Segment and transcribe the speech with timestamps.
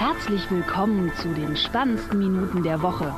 [0.00, 3.14] Herzlich willkommen zu den spannendsten Minuten der Woche.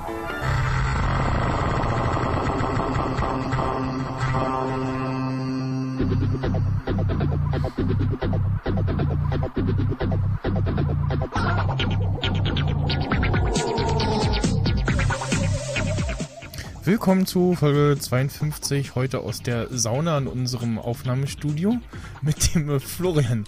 [16.82, 21.78] Willkommen zu Folge 52, heute aus der Sauna in unserem Aufnahmestudio
[22.22, 23.44] mit dem äh, Florian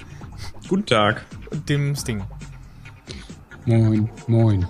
[0.69, 1.27] Guten Tag.
[1.51, 2.23] und dem Sting.
[3.67, 4.67] Moin, moin.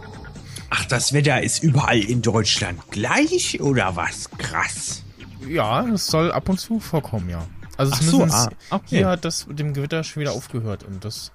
[0.71, 4.31] Ach, das Wetter ist überall in Deutschland gleich oder was?
[4.39, 5.03] Krass.
[5.49, 7.45] Ja, es soll ab und zu vorkommen, ja.
[7.77, 8.99] Also Ach so, zumindest ah, okay.
[8.99, 11.33] hier hat das mit dem Gewitter schon wieder aufgehört und das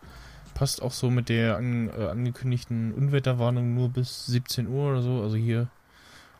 [0.53, 5.21] passt auch so mit der an, äh, angekündigten Unwetterwarnung nur bis 17 Uhr oder so.
[5.21, 5.67] Also hier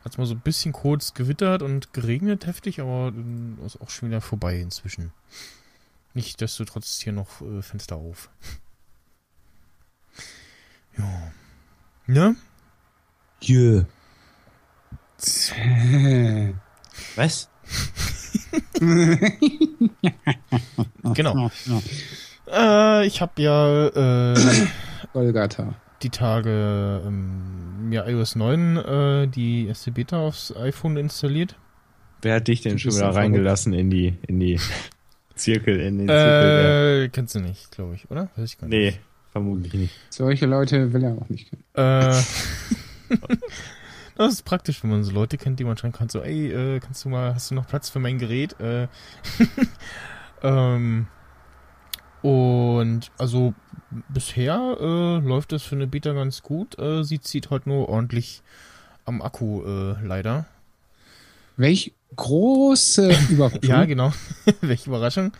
[0.06, 3.90] hat es mal so ein bisschen kurz gewittert und geregnet heftig, aber äh, ist auch
[3.90, 5.12] schon wieder vorbei inzwischen.
[6.14, 8.30] Nichtsdestotrotz ist hier noch äh, Fenster auf.
[10.98, 11.32] Ja.
[12.08, 12.36] Ne?
[13.42, 13.84] Jö.
[17.16, 17.50] Was?
[21.14, 21.52] Genau.
[22.52, 24.68] Äh, ich habe ja äh,
[25.14, 25.73] Golgatha.
[26.02, 31.56] die Tage ähm, mir iOS 9 äh, die erste Beta aufs iPhone installiert.
[32.22, 34.59] Wer hat dich denn Du schon wieder ein reingelassen in die, in die
[35.36, 37.03] Zirkel, in den Zirkel?
[37.06, 38.30] Äh, kennst du nicht, glaube ich, oder?
[38.36, 38.96] Weiß ich gar nicht.
[38.96, 39.00] nee,
[39.31, 39.95] vermutlich nicht.
[40.09, 41.63] Solche Leute will er auch nicht kennen.
[41.73, 42.22] Äh,
[44.16, 46.09] das ist praktisch, wenn man so Leute kennt, die man schon kann.
[46.09, 48.59] So, ey, äh, kannst du mal, hast du noch Platz für mein Gerät?
[48.59, 48.88] Äh,
[50.44, 51.07] ähm,
[52.22, 53.53] und also
[54.09, 56.77] bisher äh, läuft das für eine Beta ganz gut.
[56.77, 58.41] Äh, sie zieht halt nur ordentlich
[59.05, 60.45] am Akku, äh, leider.
[61.55, 63.59] Welch große Überraschung.
[63.63, 64.13] Ja, genau.
[64.61, 65.31] Welche Überraschung.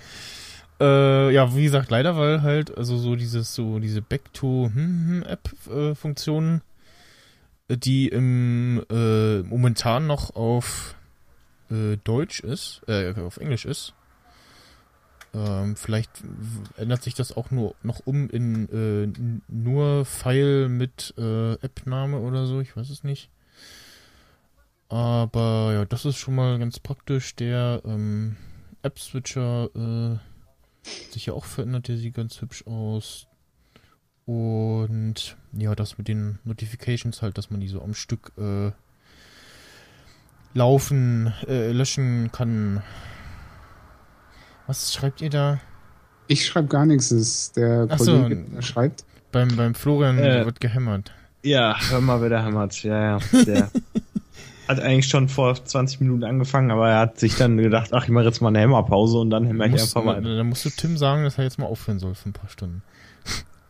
[0.80, 6.62] Äh, ja, wie gesagt, leider, weil halt, also so dieses, so diese Back-to-App-Funktionen,
[7.70, 10.96] die im äh, momentan noch auf
[11.70, 13.94] äh, Deutsch ist, äh, auf Englisch ist.
[15.34, 16.24] Ähm, vielleicht
[16.78, 19.08] ändert sich das auch nur noch um in äh,
[19.48, 23.30] nur File mit äh, App-Name oder so, ich weiß es nicht.
[24.88, 27.36] Aber ja, das ist schon mal ganz praktisch.
[27.36, 28.38] Der ähm,
[28.82, 30.29] App-Switcher äh,
[31.10, 33.26] hat sich ja auch verändert, der sieht ganz hübsch aus.
[34.26, 38.72] Und ja, das mit den Notifications halt, dass man die so am Stück äh,
[40.54, 42.84] laufen, äh, löschen kann.
[44.68, 45.60] Was schreibt ihr da?
[46.28, 47.12] Ich schreibe gar nichts.
[47.12, 48.22] Ist der Ach so.
[48.22, 49.04] Kollege, der schreibt.
[49.32, 50.46] Beim, beim Florian Äh.
[50.46, 51.12] wird gehämmert.
[51.42, 52.84] Ja, hör mal, wer der hämmert.
[52.84, 53.44] Ja, ja.
[53.46, 53.72] Der
[54.70, 58.10] hat eigentlich schon vor 20 Minuten angefangen, aber er hat sich dann gedacht, ach, ich
[58.12, 60.22] mache jetzt mal eine Hämmerpause und dann hämmer ich Musst, einfach mal.
[60.22, 62.84] da musst du Tim sagen, dass er jetzt mal aufhören soll für ein paar Stunden.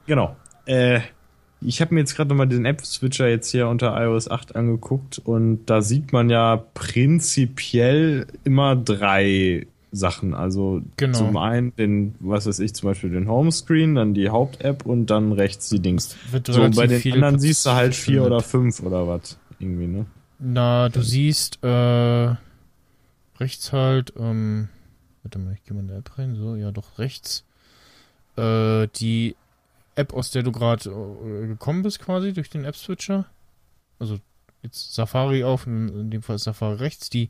[0.06, 0.36] Genau.
[0.66, 1.00] Äh,
[1.62, 5.66] ich habe mir jetzt gerade nochmal den App-Switcher jetzt hier unter iOS 8 angeguckt und
[5.66, 10.34] da sieht man ja prinzipiell immer drei Sachen.
[10.34, 11.18] Also Genau.
[11.18, 15.32] zum einen den, was weiß ich, zum Beispiel den Homescreen, dann die Haupt-App und dann
[15.32, 16.16] rechts die Dings.
[16.48, 19.38] So, bei den anderen siehst du halt vier oder fünf oder was.
[19.60, 20.06] Irgendwie, ne?
[20.40, 22.36] Na, du siehst äh,
[23.40, 24.70] rechts halt, ähm,
[25.24, 27.44] warte mal, ich gehe mal in der App rein, so, ja doch, rechts.
[28.38, 29.36] Äh, die
[29.96, 33.26] App, aus der du gerade äh, gekommen bist quasi, durch den App-Switcher.
[34.00, 34.18] Also
[34.64, 37.30] jetzt Safari auf, in, in dem Fall Safari rechts, die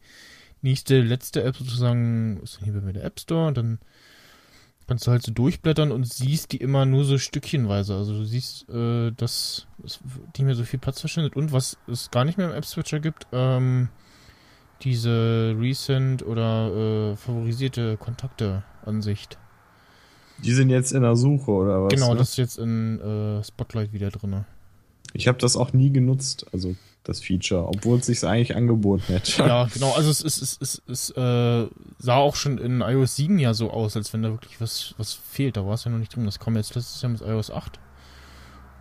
[0.61, 3.47] nächste, letzte App sozusagen ist hier bei mir der App Store.
[3.47, 3.79] Und dann
[4.89, 7.95] kannst du halt so durchblättern und siehst die immer nur so stückchenweise.
[7.95, 9.99] Also du siehst, äh, dass es
[10.35, 13.27] nicht mehr so viel Platz verschwindet und was es gar nicht mehr im App-Switcher gibt,
[13.31, 13.89] ähm,
[14.81, 19.37] diese Recent oder äh, favorisierte Kontakte-Ansicht.
[20.43, 21.93] Die sind jetzt in der Suche oder was?
[21.93, 22.17] Genau, ne?
[22.17, 24.45] das ist jetzt in äh, Spotlight wieder drinne.
[25.13, 29.43] Ich habe das auch nie genutzt, also das Feature, obwohl es sich eigentlich angeboten hätte.
[29.43, 31.67] Ja, genau, also es, es, es, es, es äh,
[31.97, 35.13] sah auch schon in iOS 7 ja so aus, als wenn da wirklich was, was
[35.13, 35.57] fehlt.
[35.57, 36.25] Da war es ja noch nicht drin.
[36.25, 37.79] Das kam jetzt letztes Jahr mit iOS 8.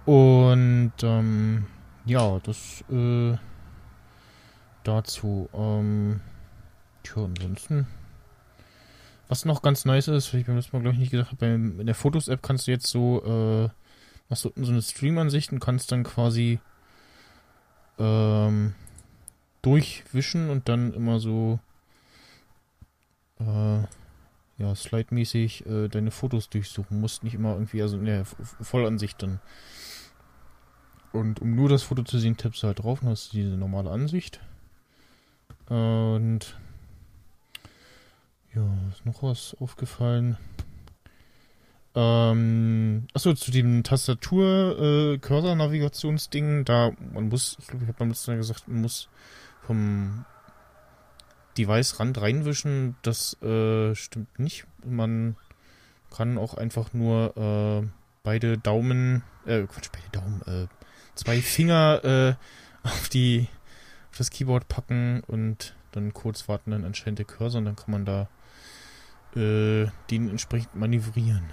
[0.05, 1.67] Und ähm,
[2.07, 3.37] ja, das äh,
[4.85, 5.49] dazu.
[5.53, 6.21] Ähm,
[7.03, 7.87] tja, ansonsten.
[9.29, 11.85] Was noch ganz nice ist, ich beim letzten Mal, glaube ich, nicht gesagt habe, in
[11.85, 13.69] der Fotos-App kannst du jetzt so, äh,
[14.31, 16.61] hast du unten so eine Stream-Ansicht und kannst dann quasi
[17.99, 18.75] ähm,
[19.63, 21.59] durchwischen und dann immer so
[23.41, 23.81] äh,
[24.59, 27.01] ja, slide-mäßig äh, deine Fotos durchsuchen.
[27.01, 29.41] Musst nicht immer irgendwie, also in der V- Vollansicht dann.
[31.13, 33.91] Und um nur das Foto zu sehen, tippst du halt drauf und hast diese normale
[33.91, 34.41] Ansicht.
[35.69, 36.57] Und
[38.55, 40.37] ja, ist noch was aufgefallen?
[41.95, 48.37] Ähm, achso, zu dem Tastatur-Cursor-Navigationsding, da man muss, ich glaube, ich habe beim letzten Mal
[48.37, 49.09] gesagt, man muss
[49.63, 50.25] vom
[51.57, 52.97] Device-Rand reinwischen.
[53.03, 54.67] Das äh, stimmt nicht.
[54.85, 55.37] Man
[56.15, 57.83] kann auch einfach nur äh,
[58.23, 60.67] beide Daumen, äh, Quatsch, beide Daumen, äh,
[61.15, 62.35] zwei Finger äh,
[62.89, 63.49] auf die
[64.11, 67.91] auf das Keyboard packen und dann kurz warten, dann anscheinend der Cursor und dann kann
[67.91, 68.29] man da
[69.37, 71.53] äh, den entsprechend manövrieren.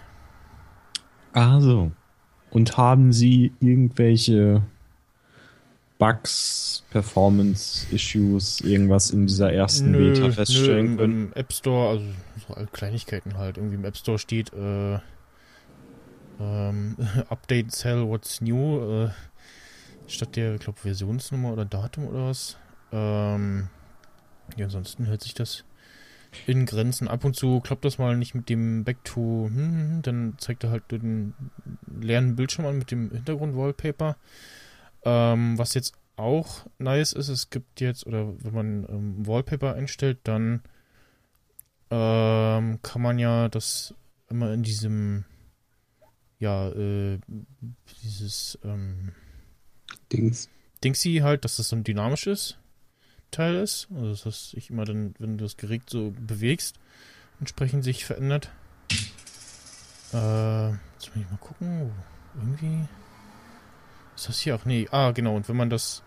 [1.35, 1.91] Ah, so.
[2.49, 4.61] Und haben Sie irgendwelche
[5.97, 11.27] Bugs, Performance-Issues, irgendwas in dieser ersten Beta feststellen nö, können?
[11.27, 12.05] Im App Store, also
[12.47, 13.57] so Kleinigkeiten halt.
[13.57, 14.99] Irgendwie im App Store steht äh,
[16.39, 16.95] ähm,
[17.29, 19.09] Update Cell What's New äh,
[20.07, 22.57] statt der, ich glaube, Versionsnummer oder Datum oder was.
[22.93, 23.67] Ähm,
[24.55, 25.65] ja, ansonsten hält sich das
[26.47, 27.07] in Grenzen.
[27.07, 30.35] Ab und zu klappt das mal nicht mit dem Back to, hm, hm, hm, dann
[30.37, 31.33] zeigt er halt den
[31.99, 34.17] leeren Bildschirm an mit dem Hintergrund-Wallpaper.
[35.03, 40.19] Ähm, was jetzt auch nice ist, es gibt jetzt, oder wenn man ähm, Wallpaper einstellt,
[40.23, 40.61] dann
[41.89, 43.93] ähm, kann man ja das
[44.29, 45.25] immer in diesem,
[46.39, 47.19] ja, äh,
[48.03, 49.11] dieses ähm,
[50.11, 50.49] Dings.
[50.83, 52.57] Dingsy halt, dass das so ein dynamisches
[53.35, 53.87] Teil ist.
[53.93, 56.79] Also dass das sich immer dann, wenn du das Gerät so bewegst,
[57.39, 58.51] entsprechend sich verändert.
[60.13, 61.91] Äh, jetzt muss ich mal gucken.
[62.35, 62.87] Irgendwie.
[64.15, 64.65] Ist das hier auch?
[64.65, 64.87] Nee.
[64.91, 65.35] Ah, genau.
[65.35, 66.03] Und wenn man das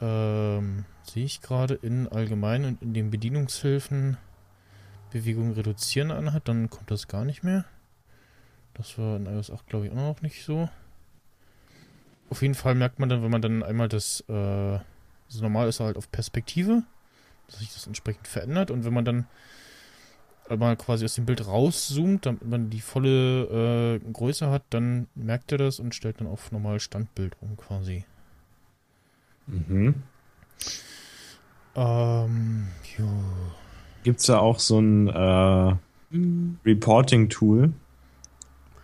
[0.00, 4.16] ähm, sehe ich gerade in allgemein und in den Bedienungshilfen
[5.10, 7.64] Bewegung reduzieren anhat, dann kommt das gar nicht mehr.
[8.74, 10.68] Das war in iOS 8, glaube ich, auch noch nicht so.
[12.30, 14.78] Auf jeden Fall merkt man dann, wenn man dann einmal das, äh,
[15.30, 16.82] also normal ist er halt auf Perspektive,
[17.46, 19.26] dass sich das entsprechend verändert und wenn man dann
[20.58, 25.52] mal quasi aus dem Bild rauszoomt, damit man die volle äh, Größe hat, dann merkt
[25.52, 28.04] er das und stellt dann auf normal Standbild um quasi.
[29.46, 29.94] Mhm.
[31.76, 32.66] Ähm,
[32.98, 33.08] jo.
[34.02, 35.76] Gibt es da auch so ein äh,
[36.64, 37.72] Reporting-Tool?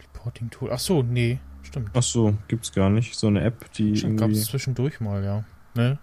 [0.01, 0.71] Reporting Tool.
[0.73, 1.91] Ach so, nee, stimmt.
[1.95, 3.17] Ach so, gibt's gar nicht.
[3.17, 4.41] So eine App, die Stimmt, gab irgendwie...
[4.41, 5.45] es zwischendurch mal, ja.
[5.75, 5.99] Ne?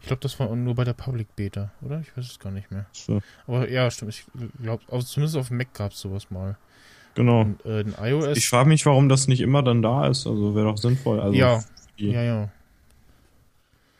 [0.00, 2.00] Ich glaube, das war nur bei der Public Beta, oder?
[2.00, 2.86] Ich weiß es gar nicht mehr.
[2.92, 4.12] So, Aber ja, stimmt.
[4.14, 4.24] Ich
[4.62, 6.56] glaube, also zumindest auf dem Mac gab es sowas mal.
[7.14, 7.42] genau.
[7.42, 8.36] Und äh, iOS.
[8.38, 10.26] Ich frage mich, warum das nicht immer dann da ist.
[10.26, 11.20] Also wäre doch sinnvoll.
[11.20, 11.62] Also ja,
[11.96, 12.48] ja, ja.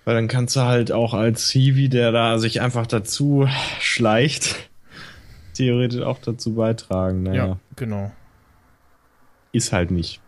[0.04, 3.46] Weil dann kannst du halt auch als Hiwi, der da sich einfach dazu
[3.80, 4.70] schleicht,
[5.54, 7.24] theoretisch auch dazu beitragen.
[7.24, 8.10] Naja, Ja, genau.
[9.52, 10.20] ist halt nicht.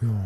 [0.00, 0.24] Ja.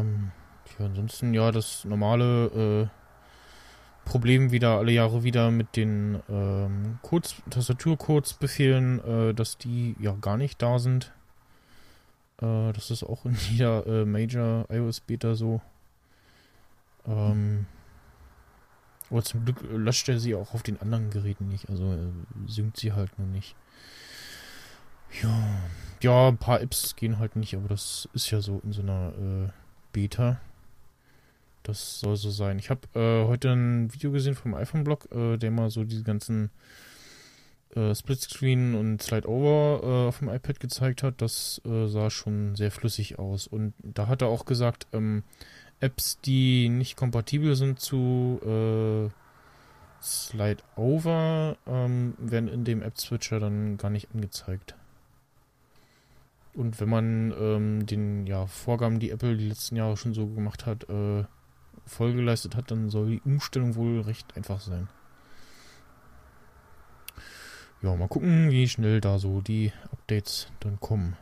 [0.00, 0.30] Ähm,
[0.78, 7.36] ja, ansonsten, ja, das normale äh, Problem wieder alle Jahre wieder mit den ähm, Codes,
[7.50, 11.12] Tastaturcodes-Befehlen, äh, dass die ja gar nicht da sind.
[12.40, 15.60] Äh, das ist auch in jeder äh, Major iOS Beta so.
[17.06, 17.66] Ähm,
[19.10, 22.08] aber zum Glück löscht er sie auch auf den anderen Geräten nicht, also äh,
[22.46, 23.54] synkt sie halt nur nicht.
[25.22, 25.46] Ja,
[26.02, 29.12] ja, ein paar Apps gehen halt nicht, aber das ist ja so in so einer
[29.12, 29.48] äh,
[29.92, 30.40] Beta.
[31.64, 32.58] Das soll so sein.
[32.58, 36.50] Ich habe äh, heute ein Video gesehen vom iPhone-Blog, äh, der mal so diese ganzen
[37.74, 41.22] äh, Splitscreen und Slide-Over äh, auf dem iPad gezeigt hat.
[41.22, 43.46] Das äh, sah schon sehr flüssig aus.
[43.46, 45.24] Und da hat er auch gesagt, ähm,
[45.80, 49.08] Apps, die nicht kompatibel sind zu äh,
[50.02, 54.74] Slide-Over, ähm, werden in dem App-Switcher dann gar nicht angezeigt.
[56.52, 60.66] Und wenn man ähm, den ja, Vorgaben, die Apple die letzten Jahre schon so gemacht
[60.66, 61.24] hat, äh,
[61.86, 64.88] Folge geleistet hat, dann soll die Umstellung wohl recht einfach sein.
[67.82, 71.16] Ja, mal gucken, wie schnell da so die Updates dann kommen.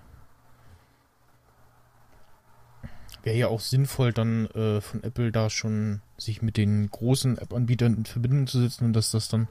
[3.24, 7.96] Wäre ja auch sinnvoll, dann äh, von Apple da schon sich mit den großen App-Anbietern
[7.96, 9.48] in Verbindung zu setzen und dass das dann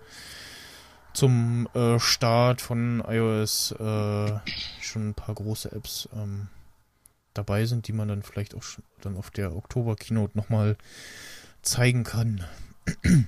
[1.14, 4.40] zum äh, Start von iOS äh,
[4.82, 6.48] schon ein paar große Apps ähm,
[7.34, 8.64] dabei sind, die man dann vielleicht auch
[9.02, 10.78] dann auf der Oktober-Keynote nochmal
[11.62, 12.44] zeigen kann.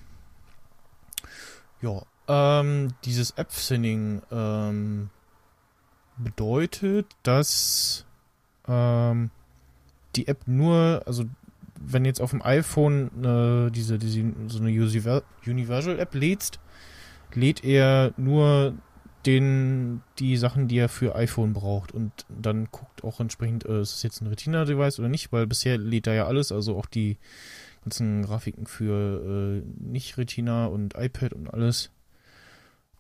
[1.82, 5.10] ja, ähm, dieses App-Thinning ähm,
[6.18, 8.06] bedeutet, dass
[8.68, 9.30] ähm,
[10.16, 11.26] die App nur, also
[11.76, 16.60] wenn jetzt auf dem iPhone äh, diese, diese so eine Univer- Universal-App lädst,
[17.34, 18.76] lädt er nur
[19.26, 23.96] den, die Sachen, die er für iPhone braucht und dann guckt auch entsprechend, äh, ist
[23.96, 27.18] es jetzt ein Retina-Device oder nicht, weil bisher lädt er ja alles, also auch die
[27.84, 31.92] ganzen Grafiken für äh, nicht Retina und iPad und alles.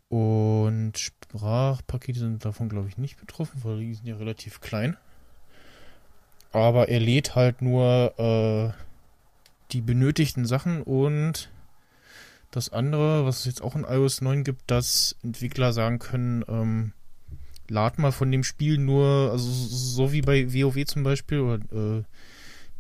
[0.09, 4.97] Und sp- Sprachpakete sind davon, glaube ich, nicht betroffen, weil die sind ja relativ klein.
[6.51, 8.71] Aber er lädt halt nur äh,
[9.71, 11.49] die benötigten Sachen und
[12.55, 16.93] das andere, was es jetzt auch in iOS 9 gibt, dass Entwickler sagen können, ähm,
[17.67, 21.55] lad mal von dem Spiel nur, also so wie bei WoW zum Beispiel oder
[21.98, 22.03] äh,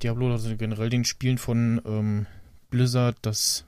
[0.01, 2.27] Diablo oder generell den Spielen von ähm,
[2.69, 3.65] Blizzard, dass,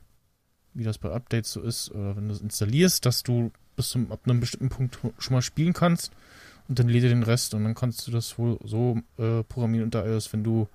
[0.76, 4.12] wie das bei Updates so ist, äh, wenn du es installierst, dass du bis zum
[4.12, 6.12] ab einem bestimmten Punkt schon mal spielen kannst
[6.68, 9.86] und dann lädt er den Rest und dann kannst du das wohl so äh, programmieren
[9.86, 10.68] unter iOS, wenn du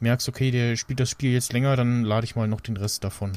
[0.00, 3.04] merkst, okay, der spielt das Spiel jetzt länger, dann lade ich mal noch den Rest
[3.04, 3.32] davon.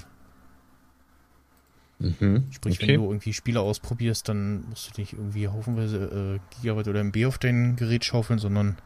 [1.99, 2.45] Mhm.
[2.51, 2.87] Sprich, okay.
[2.89, 7.25] wenn du irgendwie Spiele ausprobierst, dann musst du nicht irgendwie haufenweise äh, Gigabyte oder MB
[7.25, 8.77] auf dein Gerät schaufeln, sondern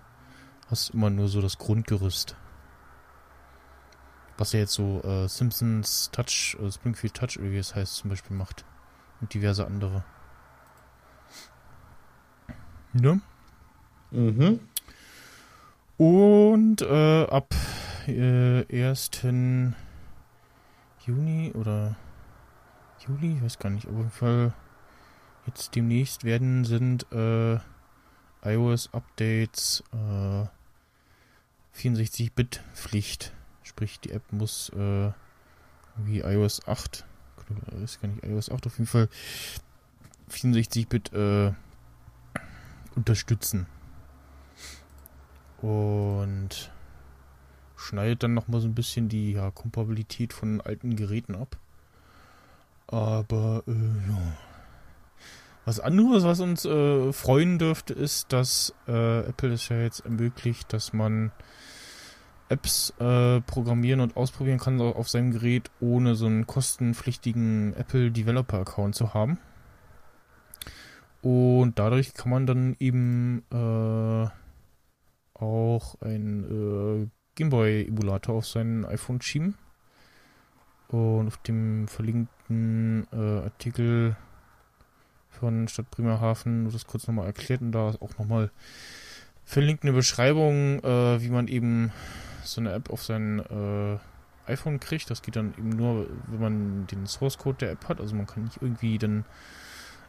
[0.67, 2.35] hast immer nur so das Grundgerüst.
[4.37, 8.09] Was ja jetzt so äh, Simpsons Touch, äh, Springfield Touch, oder wie es heißt, zum
[8.09, 8.63] Beispiel macht.
[9.19, 10.03] Und diverse andere.
[12.93, 13.21] Ne?
[14.11, 14.59] Mhm.
[15.97, 17.53] Und äh, ab
[18.07, 19.11] äh, 1.
[21.05, 21.95] Juni oder
[23.07, 24.53] Juli, ich weiß gar nicht, auf jeden Fall
[25.47, 27.57] jetzt demnächst werden sind äh,
[28.43, 30.45] iOS-Updates äh,
[31.75, 33.33] 64-Bit-Pflicht.
[33.63, 35.11] Sprich, die App muss äh,
[35.97, 37.05] wie iOS 8,
[37.49, 39.09] oder ist gar nicht iOS 8, auf jeden Fall
[40.29, 41.53] 64-Bit äh,
[42.95, 43.65] unterstützen.
[45.59, 46.71] Und
[47.75, 51.57] schneidet dann nochmal so ein bisschen die ja, Kompatibilität von alten Geräten ab.
[52.91, 54.21] Aber äh, ja.
[55.65, 60.73] Was anderes, was uns äh, freuen dürfte, ist, dass äh, Apple es ja jetzt ermöglicht,
[60.73, 61.31] dass man
[62.49, 68.59] Apps äh, programmieren und ausprobieren kann auf seinem Gerät, ohne so einen kostenpflichtigen Apple Developer
[68.59, 69.37] Account zu haben.
[71.21, 74.27] Und dadurch kann man dann eben äh,
[75.35, 76.43] auch ein
[77.03, 79.55] äh, Gameboy-Emulator auf sein iPhone schieben.
[80.91, 84.17] Und auf dem verlinkten äh, Artikel
[85.29, 88.51] von Stadt Bremerhaven wird das kurz nochmal erklärt und da ist auch nochmal
[89.45, 91.91] verlinkt eine Beschreibung, äh, wie man eben
[92.43, 95.09] so eine App auf sein äh, iPhone kriegt.
[95.09, 98.01] Das geht dann eben nur, wenn man den Source Code der App hat.
[98.01, 99.23] Also man kann nicht irgendwie dann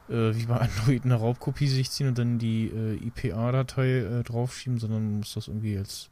[0.08, 4.78] äh, wie bei Android eine Raubkopie sich ziehen und dann die äh, IPA-Datei äh, draufschieben,
[4.78, 6.10] sondern man muss das irgendwie als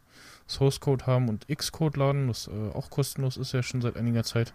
[0.51, 4.25] Source Code haben und Xcode laden, was äh, auch kostenlos ist ja schon seit einiger
[4.25, 4.53] Zeit.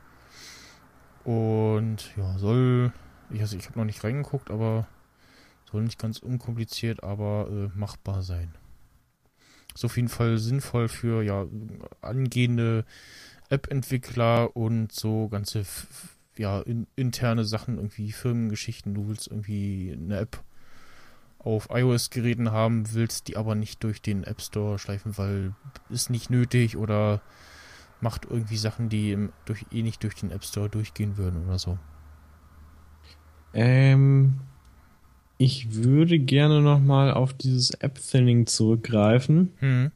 [1.24, 2.92] Und ja, soll,
[3.32, 4.88] ich, also ich habe noch nicht reingeguckt, aber
[5.72, 8.54] soll nicht ganz unkompliziert, aber äh, machbar sein.
[9.74, 11.48] Ist auf jeden Fall sinnvoll für ja
[12.02, 12.86] angehende
[13.50, 15.66] App-Entwickler und so ganze
[16.38, 18.94] ja in, interne Sachen, irgendwie Firmengeschichten.
[18.94, 20.44] Du willst irgendwie eine App
[21.46, 25.56] auf iOS-Geräten haben willst, die aber nicht durch den App Store schleifen, weil
[25.90, 27.22] ist nicht nötig oder
[28.02, 31.80] macht irgendwie Sachen, die durch, eh nicht durch den App Store durchgehen würden oder so.
[33.54, 34.42] Ähm,
[35.38, 39.92] ich würde gerne nochmal auf dieses App-Thinning zurückgreifen, Hm.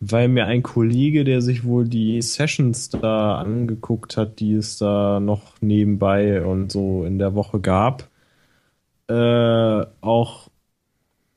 [0.00, 5.20] weil mir ein Kollege, der sich wohl die Sessions da angeguckt hat, die es da
[5.20, 8.10] noch nebenbei und so in der Woche gab,
[9.08, 10.50] äh, auch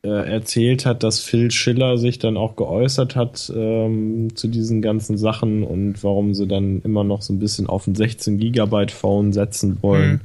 [0.06, 5.18] äh, erzählt hat, dass Phil Schiller sich dann auch geäußert hat ähm, zu diesen ganzen
[5.18, 9.34] Sachen und warum sie dann immer noch so ein bisschen auf ein 16 Gigabyte Phone
[9.34, 10.22] setzen wollen.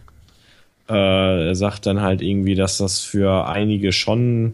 [0.88, 4.52] Äh, er sagt dann halt irgendwie, dass das für einige schon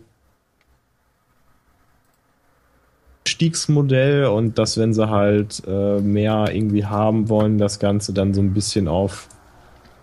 [3.27, 8.41] Stiegsmodell und dass wenn sie halt äh, mehr irgendwie haben wollen, das Ganze dann so
[8.41, 9.29] ein bisschen auf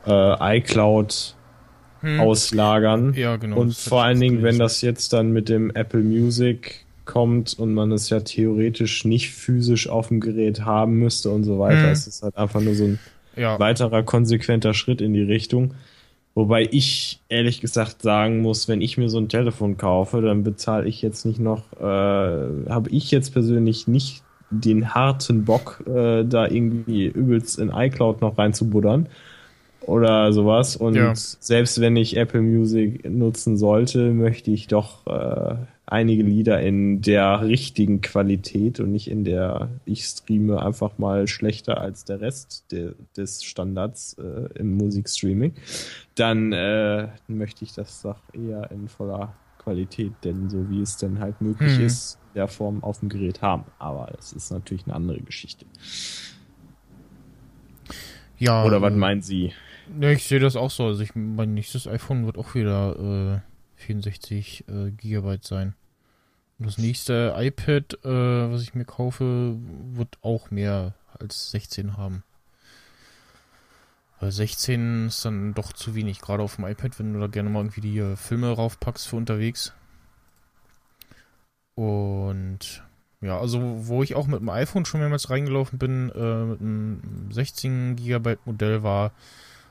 [0.05, 1.35] äh, iCloud
[2.03, 2.19] Hm.
[2.19, 3.13] auslagern.
[3.15, 3.57] Ja, genau.
[3.57, 7.91] Und vor allen Dingen, wenn das jetzt dann mit dem Apple Music kommt und man
[7.93, 11.91] es ja theoretisch nicht physisch auf dem Gerät haben müsste und so weiter, Hm.
[11.93, 12.99] ist es halt einfach nur so ein
[13.37, 15.73] ja, weiterer konsequenter Schritt in die Richtung.
[16.35, 20.87] Wobei ich ehrlich gesagt sagen muss, wenn ich mir so ein Telefon kaufe, dann bezahle
[20.87, 26.47] ich jetzt nicht noch, äh, habe ich jetzt persönlich nicht den harten Bock, äh, da
[26.47, 29.07] irgendwie übelst in iCloud noch reinzubuddern
[29.87, 30.75] oder sowas.
[30.75, 31.13] Und Ja.
[31.15, 37.41] selbst wenn ich Apple Music nutzen sollte, möchte ich doch äh, einige Lieder in der
[37.41, 42.93] richtigen Qualität und nicht in der ich streame einfach mal schlechter als der Rest der,
[43.17, 45.53] des Standards äh, im Musikstreaming,
[46.15, 51.19] dann äh, möchte ich das doch eher in voller Qualität, denn so wie es denn
[51.19, 51.85] halt möglich Hm.
[51.85, 53.65] ist, in der Form auf dem Gerät haben.
[53.77, 55.65] Aber das ist natürlich eine andere Geschichte.
[58.37, 58.63] ja.
[58.65, 59.53] Oder was äh, meinen Sie?
[59.87, 60.85] Ne, ich sehe das auch so.
[60.85, 63.41] Also ich, mein nächstes iPhone wird auch wieder
[63.75, 65.75] äh, 64 äh, Gigabyte sein.
[66.59, 69.55] Und das nächste iPad, äh, was ich mir kaufe,
[69.93, 72.23] wird auch mehr als 16 haben.
[74.19, 77.49] Weil 16 ist dann doch zu wenig, gerade auf dem iPad, wenn du da gerne
[77.49, 79.73] mal irgendwie die äh, Filme raufpackst für unterwegs.
[81.75, 82.83] Und
[83.21, 87.31] ja, also wo ich auch mit dem iPhone schon mehrmals reingelaufen bin, äh, mit einem
[87.31, 89.11] 16 GB Modell war,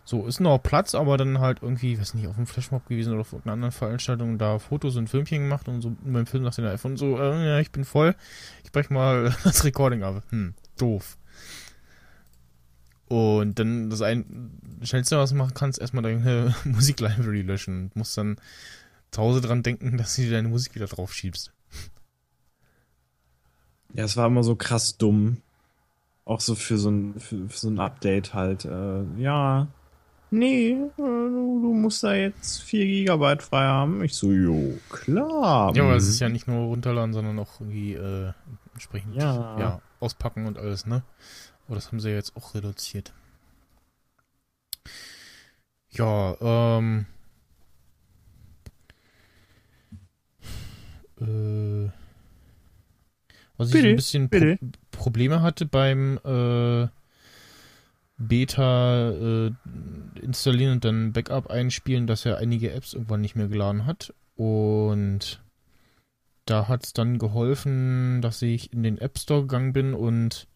[0.04, 3.20] so ist noch Platz, aber dann halt irgendwie, weiß nicht, auf dem Flashmob gewesen oder
[3.20, 6.66] auf irgendeiner anderen Veranstaltung, da Fotos und Filmchen gemacht und so beim Film nach dem
[6.66, 8.16] iPhone so, äh, ja, ich bin voll,
[8.64, 10.22] ich brech mal das Recording ab.
[10.30, 11.18] Hm, doof.
[13.06, 17.90] Und dann das ein schnellste, was du machen kannst, erstmal deine Musiklibrary löschen.
[17.90, 18.36] Du musst dann
[19.10, 21.52] zu Hause dran denken, dass du deine Musik wieder drauf schiebst.
[23.94, 25.42] Ja, es war immer so krass dumm.
[26.24, 28.64] Auch so für so ein, für, für so ein Update halt.
[28.64, 29.68] Äh, ja,
[30.32, 34.02] nee, äh, du, du musst da jetzt 4 Gigabyte frei haben.
[34.02, 35.74] Ich so, jo, klar.
[35.76, 36.10] Ja, aber es mhm.
[36.10, 38.32] ist ja nicht nur runterladen, sondern auch irgendwie äh,
[38.72, 39.58] entsprechend Ja.
[39.58, 41.02] ja, auspacken und alles, ne?
[41.66, 43.12] Aber das haben sie ja jetzt auch reduziert.
[45.90, 47.06] Ja, ähm.
[51.20, 51.90] Äh,
[53.56, 54.30] was ich Bitte, ein bisschen.
[54.30, 54.56] Pro
[54.90, 56.88] Probleme hatte beim äh,
[58.28, 59.52] Beta äh,
[60.20, 64.14] installieren und dann Backup einspielen, dass er einige Apps irgendwann nicht mehr geladen hat.
[64.36, 65.42] Und
[66.46, 70.48] da hat es dann geholfen, dass ich in den App Store gegangen bin und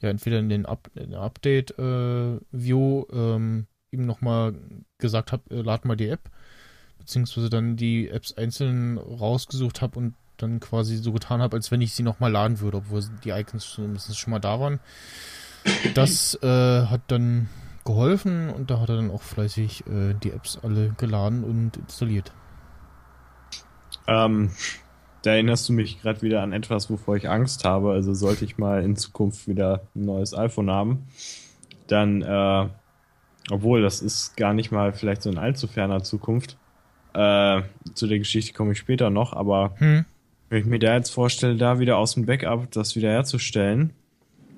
[0.00, 4.54] ja, entweder in den, Up Update-View ähm, ihm nochmal
[4.98, 6.30] gesagt habe, äh, lad mal die App,
[6.98, 11.80] beziehungsweise dann die Apps einzeln rausgesucht habe und dann quasi so getan habe, als wenn
[11.80, 14.80] ich sie nochmal laden würde, obwohl die Icons zumindest schon mal da waren.
[15.94, 17.48] Das äh, hat dann
[17.84, 22.32] geholfen und da hat er dann auch fleißig äh, die Apps alle geladen und installiert.
[24.06, 24.50] Ähm,
[25.22, 27.92] da erinnerst du mich gerade wieder an etwas, wovor ich Angst habe.
[27.92, 31.06] Also sollte ich mal in Zukunft wieder ein neues iPhone haben,
[31.86, 32.68] dann, äh,
[33.50, 36.56] obwohl das ist gar nicht mal vielleicht so in allzu ferner Zukunft.
[37.14, 37.62] Äh,
[37.94, 40.04] zu der Geschichte komme ich später noch, aber Hm.
[40.48, 43.92] wenn ich mir da jetzt vorstelle, da wieder aus dem Backup das wieder herzustellen,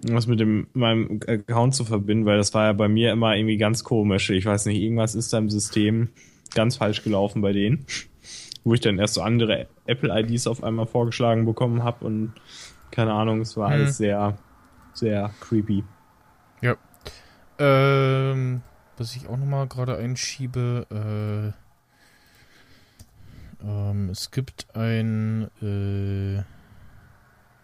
[0.05, 3.35] und was mit dem meinem Account zu verbinden, weil das war ja bei mir immer
[3.35, 4.31] irgendwie ganz komisch.
[4.31, 6.11] Ich weiß nicht, irgendwas ist da im System
[6.55, 7.87] ganz falsch gelaufen bei denen,
[8.65, 12.33] wo ich dann erst so andere Apple-IDs auf einmal vorgeschlagen bekommen habe und
[12.91, 13.75] keine Ahnung, es war Hm.
[13.75, 14.39] alles sehr,
[14.93, 15.85] sehr creepy.
[17.59, 18.61] Ähm,
[18.99, 21.55] was ich auch nochmal gerade einschiebe,
[23.63, 26.43] äh, ähm, es gibt ein, äh,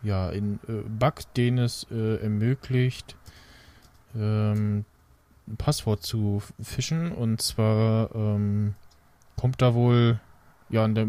[0.02, 3.16] ja, ein äh, Bug, den es äh, ermöglicht,
[4.14, 4.84] ähm,
[5.48, 8.74] ein Passwort zu fischen und zwar ähm,
[9.36, 10.20] kommt da wohl,
[10.70, 11.06] ja, in der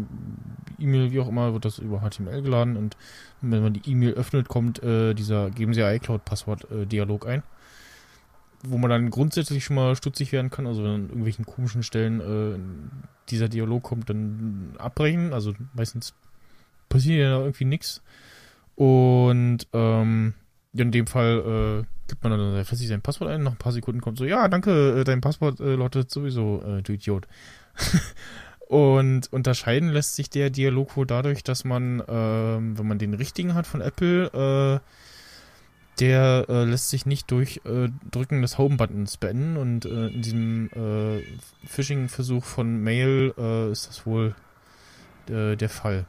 [0.78, 2.96] E-Mail, wie auch immer, wird das über HTML geladen und
[3.40, 7.42] wenn man die E-Mail öffnet, kommt äh, dieser Geben Sie iCloud-Passwort-Dialog ein
[8.66, 12.20] wo man dann grundsätzlich schon mal stutzig werden kann, also wenn an irgendwelchen komischen Stellen
[12.20, 12.58] äh,
[13.30, 15.32] dieser Dialog kommt, dann abbrechen.
[15.32, 16.14] Also meistens
[16.88, 18.02] passiert ja irgendwie nichts.
[18.76, 20.34] Und ähm,
[20.72, 24.00] in dem Fall äh, gibt man dann fest sein Passwort ein, nach ein paar Sekunden
[24.00, 27.26] kommt so, ja, danke, äh, dein Passwort äh, lautet sowieso, äh, du Idiot.
[28.66, 33.54] Und unterscheiden lässt sich der Dialog wohl dadurch, dass man, ähm, wenn man den richtigen
[33.54, 39.56] hat von Apple, äh, der äh, lässt sich nicht durch äh, Drücken des Home-Buttons beenden
[39.56, 41.22] und äh, in diesem äh,
[41.66, 44.34] Phishing-Versuch von Mail äh, ist das wohl
[45.28, 46.06] äh, der Fall.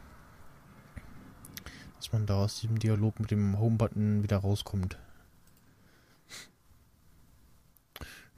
[2.06, 5.00] Dass man da aus diesem Dialog mit dem Home-Button wieder rauskommt.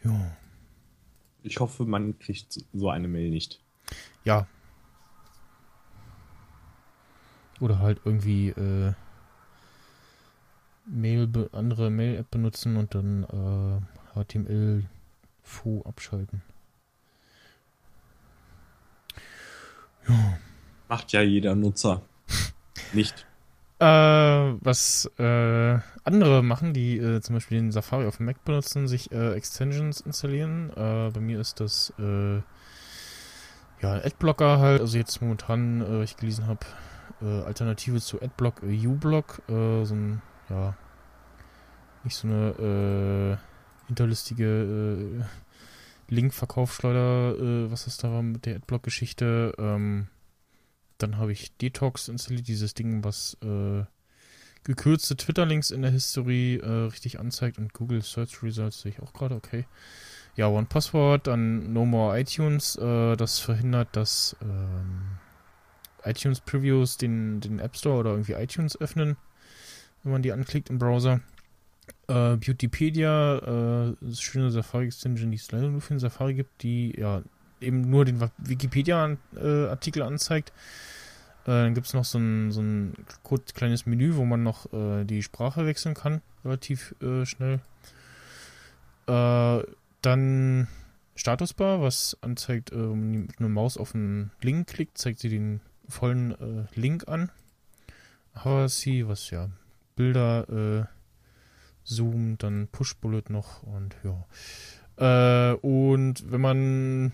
[0.05, 0.37] Ja.
[1.43, 3.59] Ich hoffe, man kriegt so eine Mail nicht.
[4.23, 4.47] Ja.
[7.59, 8.93] Oder halt irgendwie äh,
[10.85, 14.85] Mail andere Mail-App benutzen und dann äh, HTML
[15.43, 16.41] Fu abschalten.
[20.87, 22.01] Macht ja jeder Nutzer.
[22.93, 23.27] Nicht.
[23.79, 28.87] Äh, was äh, andere machen, die äh, zum Beispiel den Safari auf dem Mac benutzen,
[28.87, 30.71] sich äh, Extensions installieren.
[30.71, 34.81] Äh, bei mir ist das äh, ja Adblocker halt.
[34.81, 36.65] Also jetzt momentan, äh, ich gelesen habe,
[37.19, 39.53] Alternative zu Adblock, uBlock, so
[39.91, 40.75] ein ja
[42.03, 43.39] nicht so eine
[43.87, 45.25] hinterlistige
[46.09, 49.53] Link-Verkaufsschleuder, was das da mit der Adblock-Geschichte.
[49.57, 50.09] Ähm,
[50.97, 53.83] dann habe ich Detox installiert, dieses Ding, was äh,
[54.63, 59.13] gekürzte Twitter-Links in der History äh, richtig anzeigt und Google Search Results sehe ich auch
[59.13, 59.65] gerade, okay.
[60.35, 65.17] ja, One Password, dann No More iTunes, äh, das verhindert, dass ähm,
[66.03, 69.17] iTunes Previews den, den App Store oder irgendwie iTunes öffnen,
[70.03, 71.21] wenn man die anklickt im Browser.
[72.07, 76.33] Äh, Beautypedia, äh, das ist eine schöne Safari-Extension, die es leider nur für den Safari
[76.33, 77.21] gibt, die ja
[77.61, 80.51] eben nur den Wikipedia-Artikel anzeigt.
[81.45, 82.93] Äh, dann gibt es noch so ein, so ein
[83.23, 87.59] kurz kleines Menü, wo man noch äh, die Sprache wechseln kann, relativ äh, schnell.
[89.05, 90.67] Dann
[91.15, 97.07] Statusbar, was anzeigt, wenn einer Maus auf einen Link klickt, zeigt sie den vollen Link
[97.07, 97.31] an.
[98.35, 99.49] Havacy, was ja
[99.95, 100.89] Bilder
[101.85, 104.25] zoomt, dann Push-Bullet noch und ja.
[104.97, 107.11] Äh, und wenn man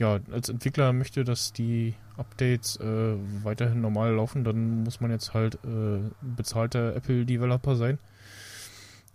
[0.00, 5.32] ja als Entwickler möchte, dass die Updates äh, weiterhin normal laufen, dann muss man jetzt
[5.32, 7.98] halt äh, bezahlter Apple-Developer sein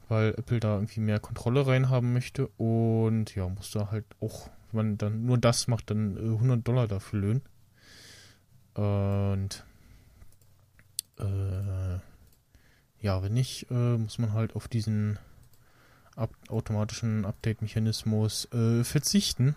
[0.07, 4.89] weil Apple da irgendwie mehr Kontrolle reinhaben möchte und ja, muss da halt auch, wenn
[4.89, 7.41] man dann nur das macht, dann äh, 100 Dollar dafür löhnen.
[8.75, 9.63] Und
[11.19, 11.99] äh,
[13.01, 15.17] ja, wenn nicht, äh, muss man halt auf diesen
[16.15, 19.55] ab automatischen Update-Mechanismus äh, verzichten.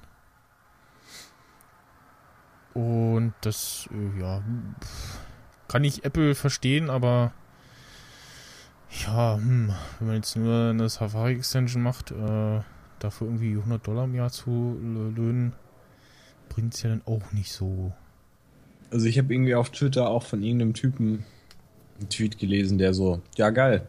[2.78, 4.40] Und das, äh, ja,
[5.66, 7.32] kann ich Apple verstehen, aber
[9.04, 12.60] ja, hm, wenn man jetzt nur eine Safari-Extension macht, äh,
[13.00, 15.54] dafür irgendwie 100 Dollar im Jahr zu löhnen,
[16.48, 17.92] bringt es ja dann auch nicht so.
[18.92, 21.24] Also ich habe irgendwie auf Twitter auch von irgendeinem Typen
[21.98, 23.88] einen Tweet gelesen, der so, ja geil,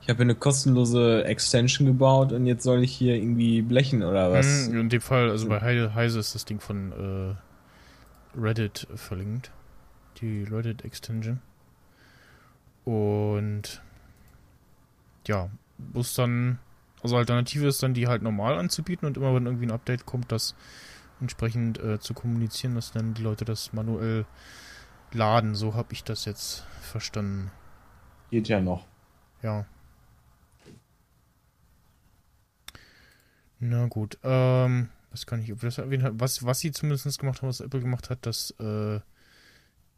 [0.00, 4.68] ich habe eine kostenlose Extension gebaut und jetzt soll ich hier irgendwie blechen oder was?
[4.68, 7.45] Hm, in dem Fall, also bei Heise ist das Ding von äh,
[8.36, 9.50] Reddit verlinkt,
[10.20, 11.40] die Reddit-Extension.
[12.84, 13.82] Und
[15.26, 15.50] ja,
[15.92, 16.58] muss dann,
[17.02, 20.30] also Alternative ist dann, die halt normal anzubieten und immer wenn irgendwie ein Update kommt,
[20.30, 20.54] das
[21.20, 24.26] entsprechend äh, zu kommunizieren, dass dann die Leute das manuell
[25.12, 25.54] laden.
[25.54, 27.50] So habe ich das jetzt verstanden.
[28.30, 28.86] Geht ja noch.
[29.42, 29.66] Ja.
[33.58, 34.18] Na gut.
[34.22, 37.60] Ähm, was kann ich, ob das erwähnt hat, was, was sie zumindest gemacht haben, was
[37.60, 39.00] Apple gemacht hat, dass äh,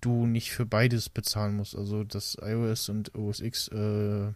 [0.00, 1.76] du nicht für beides bezahlen musst.
[1.76, 4.30] Also das iOS und OS X äh,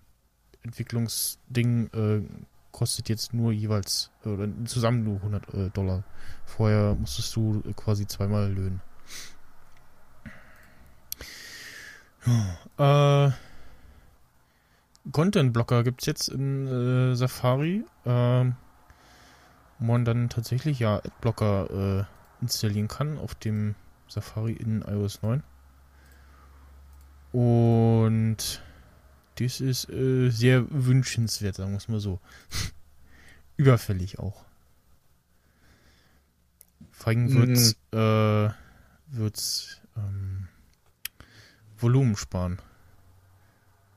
[0.65, 2.23] Entwicklungsding äh,
[2.73, 6.03] kostet jetzt nur jeweils, oder zusammen nur 100 äh, Dollar.
[6.47, 8.81] Vorher musstest du quasi zweimal löhnen.
[12.27, 13.33] Ja, äh,
[15.13, 18.45] Content-Blocker gibt es jetzt in äh, Safari, äh,
[19.83, 22.05] wo man dann tatsächlich ja Adblocker äh,
[22.41, 23.75] installieren kann auf dem
[24.07, 25.43] Safari in iOS 9.
[27.33, 28.63] Und
[29.41, 32.21] das ist äh, sehr wünschenswert, sagen wir es mal so.
[33.57, 34.45] Überfällig auch.
[36.93, 37.99] Vor allem wird's, mhm.
[37.99, 38.51] äh,
[39.09, 40.47] wird's ähm,
[41.77, 42.61] Volumen sparen.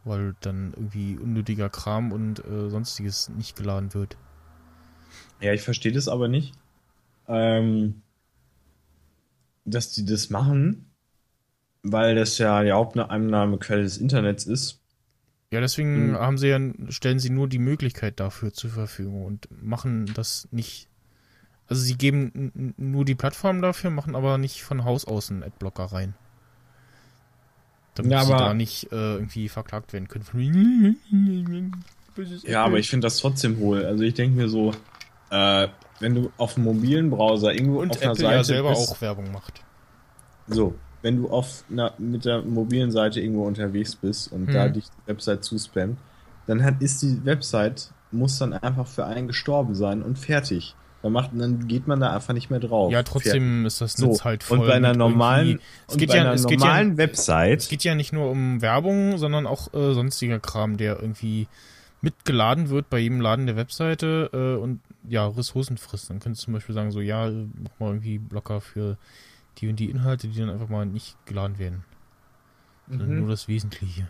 [0.03, 4.17] Weil dann irgendwie unnötiger Kram und äh, sonstiges nicht geladen wird.
[5.41, 6.53] Ja, ich verstehe das aber nicht.
[7.27, 8.01] Ähm,
[9.65, 10.91] dass die das machen,
[11.81, 14.79] weil das ja die Haupteinnahmequelle des Internets ist
[15.55, 16.15] ja, deswegen mhm.
[16.17, 20.89] haben sie ja, stellen sie nur die Möglichkeit dafür zur Verfügung und machen das nicht.
[21.67, 25.85] Also sie geben nur die Plattform dafür, machen aber nicht von Haus aus einen Adblocker
[25.85, 26.13] rein.
[27.95, 30.97] Damit ja, sie da nicht äh, irgendwie verklagt werden können.
[32.43, 33.85] ja, aber ich finde das trotzdem hohl.
[33.85, 34.73] Also ich denke mir so,
[35.29, 35.67] äh,
[35.99, 38.91] wenn du auf einem mobilen Browser irgendwo und auf Apple einer Seite ja selber bist,
[38.91, 39.61] auch Werbung macht.
[40.47, 44.53] So, wenn du auf einer, mit der mobilen Seite irgendwo unterwegs bist und hm.
[44.53, 45.97] da dich die Website zuspammt,
[46.47, 50.75] dann hat, ist die Website, muss dann einfach für einen gestorben sein und fertig.
[51.01, 52.91] Dann, macht, dann geht man da einfach nicht mehr drauf.
[52.91, 53.67] Ja, trotzdem fertig.
[53.67, 54.23] ist das Netz so.
[54.23, 54.59] halt voll.
[54.59, 57.61] Und bei einer normalen, es geht ja, einer es normalen ja, Website.
[57.61, 61.47] Es geht ja nicht nur um Werbung, sondern auch äh, sonstiger Kram, der irgendwie
[62.05, 66.11] mitgeladen wird bei jedem Laden der Webseite äh, und ja, Ressourcen frisst.
[66.11, 68.97] Dann könntest du zum Beispiel sagen, so, ja, mach mal irgendwie Blocker für
[69.57, 71.83] die und die Inhalte, die dann einfach mal nicht geladen werden.
[72.87, 73.19] Sondern mhm.
[73.21, 74.07] nur das Wesentliche.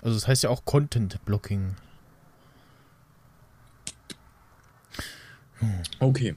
[0.00, 1.76] Also das heißt ja auch Content Blocking.
[6.00, 6.34] Okay.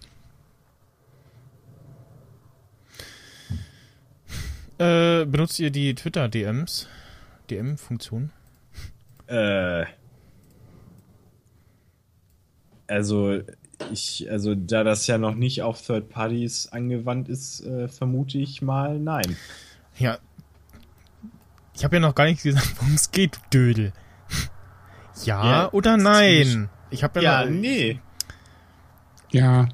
[4.78, 6.90] Äh, benutzt ihr die Twitter DMs?
[7.50, 8.32] DM-Funktion?
[9.28, 9.86] Äh.
[12.88, 13.40] Also,
[13.92, 18.62] ich, also da das ja noch nicht auf Third Parties angewandt ist, äh, vermute ich
[18.62, 19.36] mal nein.
[19.98, 20.18] Ja.
[21.74, 23.94] Ich habe ja noch gar nicht gesagt, worum es geht, du Dödel.
[25.24, 26.70] Ja, ja oder nein?
[26.90, 28.00] Ich habe ja, ja noch, nee.
[29.32, 29.68] Ja,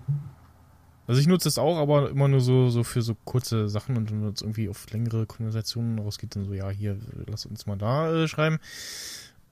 [1.08, 4.12] Also ich nutze es auch, aber immer nur so, so für so kurze Sachen und
[4.12, 8.12] wenn es irgendwie auf längere Konversationen rausgeht, dann so, ja, hier, lass uns mal da
[8.12, 8.60] äh, schreiben.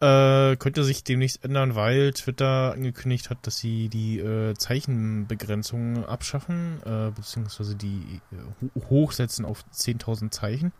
[0.02, 6.80] Äh, könnte sich demnächst ändern, weil Twitter angekündigt hat, dass sie die äh, Zeichenbegrenzung abschaffen,
[6.86, 8.36] äh, beziehungsweise die äh,
[8.76, 10.72] ho- hochsetzen auf 10.000 Zeichen.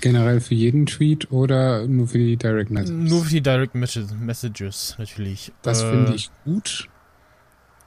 [0.00, 3.10] generell für jeden Tweet oder nur für die Direct Messages?
[3.10, 5.52] Nur für die Direct Messa- Messages natürlich.
[5.62, 6.88] das Äh, finde ich gut.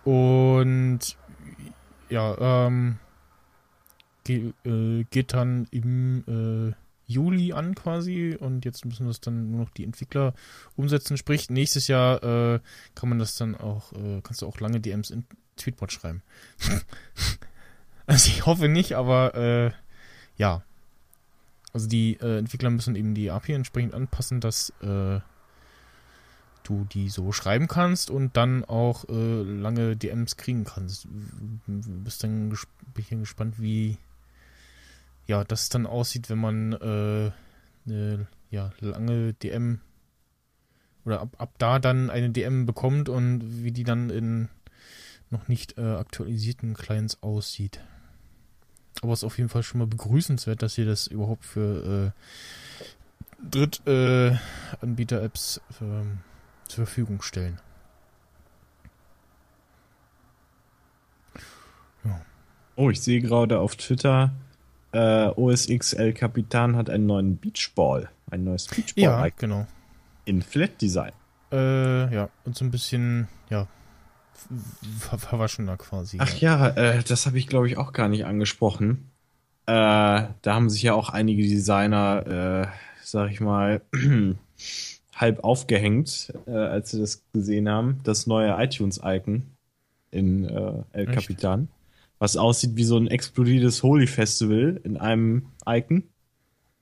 [0.03, 0.99] Und
[2.09, 2.97] ja, ähm,
[4.23, 6.73] ge äh, geht dann im äh,
[7.07, 10.33] Juli an quasi und jetzt müssen das dann nur noch die Entwickler
[10.75, 11.17] umsetzen.
[11.17, 12.59] Sprich, nächstes Jahr äh,
[12.95, 16.21] kann man das dann auch, äh, kannst du auch lange DMs in Tweetbot schreiben.
[18.05, 19.71] also ich hoffe nicht, aber äh,
[20.35, 20.63] ja.
[21.73, 25.19] Also die äh, Entwickler müssen eben die API entsprechend anpassen, dass äh,
[26.63, 31.07] du die so schreiben kannst und dann auch äh, lange DMs kriegen kannst.
[31.67, 32.59] Bist dann bin
[32.97, 33.97] ich gespannt, wie
[35.27, 37.31] ja das dann aussieht, wenn man äh,
[37.85, 39.81] eine ja, lange DM
[41.05, 44.47] oder ab, ab da dann eine DM bekommt und wie die dann in
[45.29, 47.81] noch nicht äh, aktualisierten Clients aussieht.
[49.01, 52.11] Aber es ist auf jeden Fall schon mal begrüßenswert, dass sie das überhaupt für äh,
[53.51, 56.19] Drittanbieter-Apps ähm,
[56.67, 57.59] zur Verfügung stellen.
[62.79, 64.31] Oh, ich sehe gerade auf Twitter,
[64.91, 69.67] äh, OSX El Capitan hat einen neuen Beachball, ein neues Beachball Ja, genau.
[70.25, 71.11] in Flat Design.
[71.51, 73.67] Äh, ja, und so ein bisschen, ja,
[74.99, 76.17] ver verwaschener quasi.
[76.19, 79.11] Ach ja, äh, das habe ich glaube ich auch gar nicht angesprochen.
[79.65, 82.67] Äh, da haben sich ja auch einige Designer, äh,
[83.03, 83.81] sag ich mal,
[85.15, 87.99] halb aufgehängt, äh, als sie das gesehen haben.
[88.03, 89.43] Das neue iTunes-Icon
[90.11, 91.47] in äh, El Echt?
[92.19, 96.03] Was aussieht wie so ein explodiertes Holy Festival in einem Icon.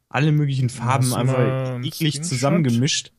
[0.10, 3.12] Alle möglichen Farben Hast einfach eklig zusammengemischt.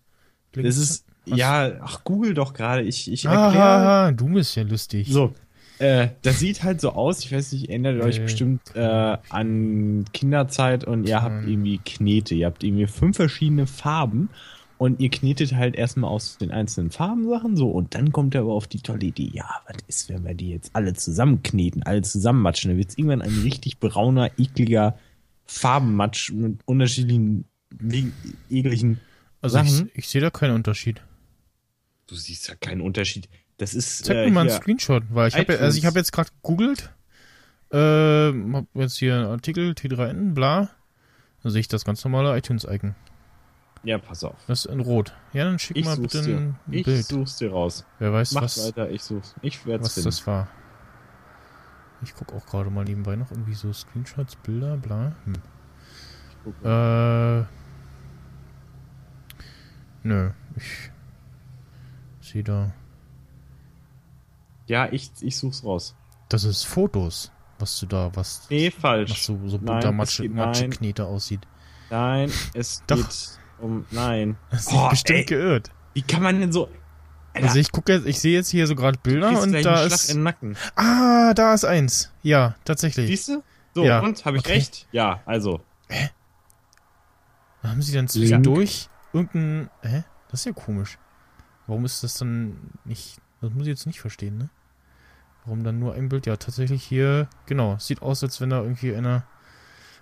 [0.53, 2.83] Das ist, was- ja, ach, google doch gerade.
[2.83, 3.63] Ich, ich erkläre.
[3.63, 5.09] Ah, du bist ja lustig.
[5.11, 5.35] So,
[5.79, 7.21] äh, das sieht halt so aus.
[7.23, 12.35] Ich weiß nicht, erinnert euch Äh, bestimmt äh, an Kinderzeit und ihr habt irgendwie Knete.
[12.35, 14.31] Ihr habt irgendwie fünf verschiedene Farben
[14.79, 18.53] und ihr knetet halt erstmal aus den einzelnen Farbensachen so und dann kommt er aber
[18.53, 19.31] auf die tolle Idee.
[19.33, 22.71] Ja, was ist, wenn wir die jetzt alle zusammenkneten, alle zusammenmatschen?
[22.71, 24.99] Dann wird es irgendwann ein richtig brauner, ekliger
[25.47, 27.47] Farbenmatsch mit unterschiedlichen,
[28.51, 29.01] ekligen
[29.41, 29.91] Also ich, Sachen.
[29.95, 31.01] ich sehe da keinen Unterschied.
[32.07, 33.29] Du siehst ja keinen Unterschied.
[33.59, 34.05] Das ist.
[34.05, 36.31] Zeig äh, mir mal einen Screenshot, weil ich habe ja, also ich habe jetzt gerade
[36.43, 36.93] gegoogelt,
[37.71, 40.71] äh, hab jetzt hier einen Artikel, T3N, bla,
[41.43, 42.95] dann sehe ich das ganz normale iTunes-Icon.
[43.87, 44.35] Ja, pass auf.
[44.49, 45.13] Das ist in Rot.
[45.33, 46.37] Ja, dann schick Ich mal bitte dir.
[46.39, 47.05] ein Ich Bild.
[47.07, 47.85] such's dir raus.
[48.01, 49.33] Wer weiß, Mach was, weiter, ich such's.
[49.43, 50.09] Ich werde es was finden.
[50.09, 50.49] das war.
[52.03, 55.13] Ich gucke auch gerade mal nebenbei noch irgendwie so Screenshots, Bilder, bla.
[55.25, 55.35] Hm.
[56.45, 56.65] guck.
[56.65, 57.45] Äh.
[60.03, 60.91] Nö, ich
[62.21, 62.73] sehe da.
[64.67, 65.95] Ja, ich, ich such's raus.
[66.29, 69.23] Das ist Fotos, was du da, was Nee, was falsch.
[69.23, 70.29] so, so Nein, bunter Matsche.
[70.29, 71.47] Matscheknete aussieht.
[71.91, 72.97] Nein, es Doch.
[72.97, 73.85] geht um.
[73.91, 74.37] Nein.
[74.51, 75.25] Hast Oh, dich bestimmt ey.
[75.25, 75.71] geirrt.
[75.95, 76.69] Wie kann man denn so.
[77.35, 79.87] Alter, Also ich gucke jetzt, ich sehe jetzt hier so gerade Bilder und da Schlag
[79.87, 80.11] ist.
[80.11, 80.57] in den Nacken.
[80.75, 82.13] Ah, da ist eins.
[82.23, 83.07] Ja, tatsächlich.
[83.09, 83.43] Siehst du?
[83.75, 84.25] So, Ja, und?
[84.25, 84.53] Habe ich okay.
[84.55, 84.87] recht?
[84.93, 85.61] Ja, also.
[87.63, 89.71] Haben sie dann zwischendurch irgendein.
[89.83, 90.05] Hä?
[90.31, 90.99] Das ist ja komisch.
[91.67, 93.19] Warum ist das dann nicht.
[93.41, 94.49] Das muss ich jetzt nicht verstehen, ne?
[95.45, 96.27] Warum dann nur ein Bild?
[96.27, 97.29] Ja, tatsächlich hier.
[97.47, 99.25] Genau, sieht aus, als wenn da irgendwie einer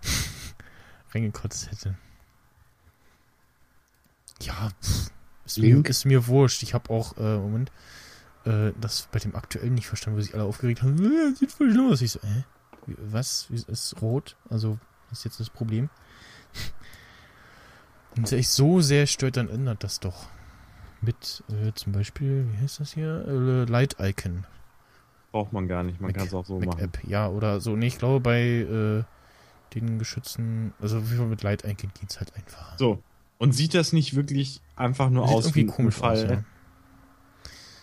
[1.14, 1.97] reingekotzt hätte.
[4.47, 4.71] Ja,
[5.45, 6.63] ist, mir, ist mir wurscht.
[6.63, 7.71] Ich habe auch, äh, Moment,
[8.45, 10.99] äh, das bei dem aktuellen nicht verstanden, wo sich alle aufgeregt haben.
[11.05, 12.01] Äh, sieht voll schlimm aus.
[12.03, 12.45] Ich so, hä?
[12.87, 13.47] Wie- Was?
[13.51, 14.37] Wie ist rot?
[14.51, 14.79] Also,
[15.11, 15.89] was ist jetzt das Problem?
[18.15, 20.27] Wenn es so sehr stört, dann ändert das doch.
[21.01, 23.25] Mit äh, zum Beispiel, wie heißt das hier?
[23.27, 24.47] Äh, Light Icon.
[25.33, 26.01] Braucht man gar nicht.
[26.01, 26.81] Man kann es auch so Mac machen.
[26.81, 26.99] App.
[27.05, 27.75] Ja, oder so.
[27.77, 29.03] Nee, ich glaube bei äh,
[29.75, 32.77] den geschützten, also Fall mit Light Icon geht's halt einfacher.
[32.79, 33.03] So.
[33.45, 36.17] Und sieht das nicht wirklich einfach nur Sieht aus wie ein komisch Fall?
[36.25, 36.45] aus, ja.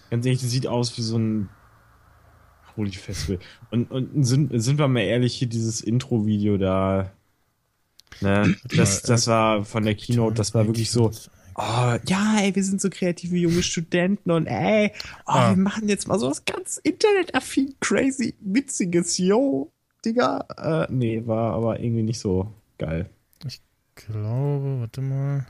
[0.10, 1.50] Ganz ehrlich, das sieht aus wie so ein
[2.76, 3.40] Holy Festival.
[3.70, 7.12] Und, und sind, sind wir mal ehrlich, hier dieses Intro-Video da,
[8.22, 11.12] ne, das, mal, das war von der Keynote, das war wirklich so,
[11.56, 14.92] oh, ja, ey, wir sind so kreative junge Studenten und ey,
[15.28, 15.50] oh, Ah.
[15.50, 19.72] wir machen jetzt mal so was ganz internetaffin, crazy, witziges, yo,
[20.04, 20.46] Digga.
[20.58, 23.10] Äh, nee, war aber irgendwie nicht so geil.
[24.02, 25.46] Ich glaube, warte mal.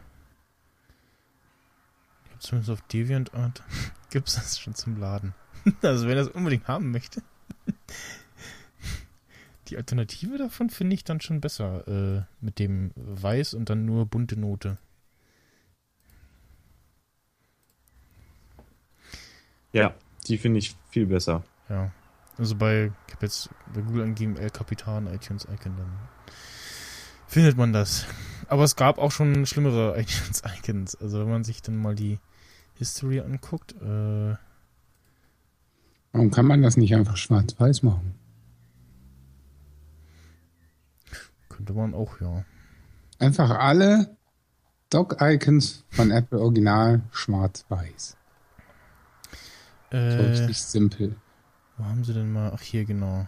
[2.26, 3.64] Ich habe zumindest auf DeviantArt.
[4.10, 5.34] Gibt's das schon zum Laden?
[5.84, 7.22] Also wenn er es unbedingt haben möchte.
[9.68, 11.88] Die Alternative davon finde ich dann schon besser.
[11.88, 14.78] Äh, mit dem Weiß und dann nur bunte Note.
[19.72, 19.94] Ja,
[20.28, 21.44] die finde ich viel besser.
[21.70, 21.92] Ja.
[22.38, 26.10] Also bei, ich habe jetzt bei Google angegeben, El Capitan, iTunes Icon, dann
[27.32, 28.06] findet man das.
[28.48, 30.96] Aber es gab auch schon schlimmere iTunes Icons.
[30.96, 32.20] Also wenn man sich dann mal die
[32.76, 34.36] History anguckt, äh,
[36.14, 38.16] Warum kann man das nicht einfach schwarz-weiß machen?
[41.48, 42.44] könnte man auch, ja.
[43.20, 44.18] Einfach alle
[44.90, 48.18] Dock-Icons von Apple Original schwarz-weiß.
[49.92, 50.00] So Äh,
[50.32, 51.16] richtig simpel.
[51.78, 52.52] wo haben sie denn mal?
[52.54, 53.28] Ach, hier genau.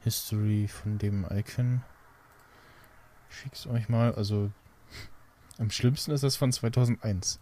[0.00, 1.82] History von dem Icon.
[3.30, 4.14] Ich schick's euch mal.
[4.14, 4.50] Also,
[5.58, 7.40] am schlimmsten ist das von 2001.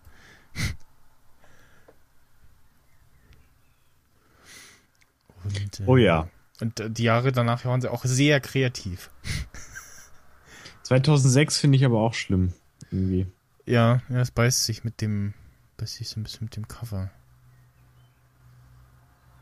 [5.45, 6.29] Und, äh, Oh ja.
[6.61, 9.11] Und äh, die Jahre danach waren sie auch sehr kreativ.
[10.85, 12.53] 2006 finde ich aber auch schlimm.
[12.91, 13.27] Irgendwie.
[13.67, 15.35] Ja, ja, es beißt sich mit dem,
[15.77, 17.11] beißt sich so ein bisschen mit dem Cover.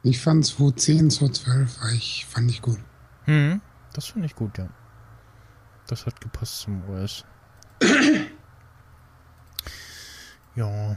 [0.03, 2.79] Ich fand 2010, 2012 war ich, fand ich gut.
[3.25, 3.61] Hm,
[3.93, 4.69] das finde ich gut, ja.
[5.87, 7.25] Das hat gepasst zum OS.
[10.55, 10.97] ja.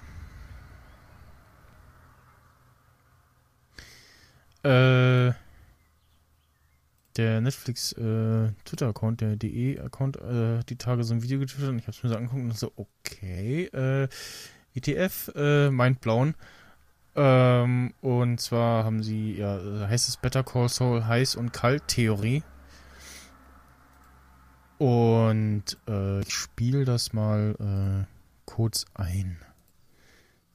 [4.63, 5.34] Äh,
[7.17, 11.84] der Netflix äh, Twitter-Account, der DE-Account, äh, die Tage so ein Video getwittert und ich
[11.84, 14.08] habe es mir so angeguckt und so, okay, äh,
[14.76, 16.36] ETF, äh, mindblown.
[17.15, 21.88] Ähm, und zwar haben sie, ja, äh, heißt es Better Call Saul Heiß und Kalt
[21.88, 22.43] Theorie.
[24.78, 28.06] Und äh, ich spiele das mal äh,
[28.46, 29.38] kurz ein.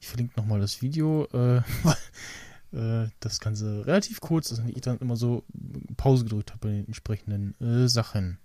[0.00, 4.80] Ich verlinke nochmal das Video, äh, weil äh, das Ganze relativ kurz ist und ich
[4.80, 5.44] dann immer so
[5.96, 8.38] Pause gedrückt habe bei den entsprechenden äh, Sachen.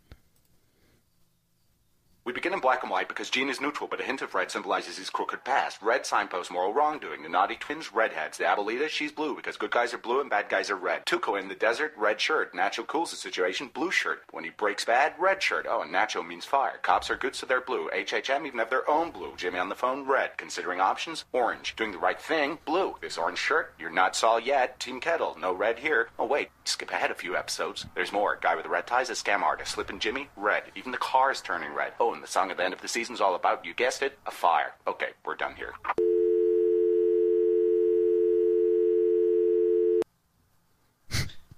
[2.26, 4.51] We begin in black and white because Gene is neutral, but a hint of red
[4.51, 5.82] symbolizes his crooked past.
[5.82, 7.23] Red signposts moral wrongdoing.
[7.23, 8.38] The naughty twins, redheads.
[8.38, 11.06] The Abuelita, she's blue because good guys are blue and bad guys are red.
[11.06, 12.53] Tuco in the desert, red shirt.
[12.53, 14.23] Nacho cools the situation, blue shirt.
[14.32, 15.65] When he breaks bad, red shirt.
[15.69, 16.77] Oh, and Nacho means fire.
[16.82, 17.89] Cops are good, so they're blue.
[17.95, 19.32] HHM even have their own blue.
[19.38, 20.38] Jimmy on the phone, red.
[20.38, 21.73] Considering options, orange.
[21.77, 22.95] Doing the right thing, blue.
[22.99, 24.77] This orange shirt, you're not Saul yet.
[24.77, 26.10] Team Kettle, no red here.
[26.19, 27.86] Oh, wait, skip ahead a few episodes.
[27.95, 28.38] There's more.
[28.41, 29.71] Guy with the red ties, a scam artist.
[29.71, 30.63] Slippin' Jimmy, red.
[30.75, 31.93] Even the car's turning red.
[31.97, 34.17] Oh, and the song at the end of the season's all about, you guessed it,
[34.26, 34.74] a fire.
[34.86, 35.74] Okay, we're done here.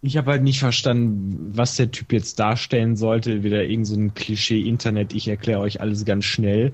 [0.02, 3.44] Ich habe halt nicht verstanden, was der Typ jetzt darstellen sollte.
[3.44, 6.72] Wieder irgend so ein Klischee-Internet, ich erkläre euch alles ganz schnell.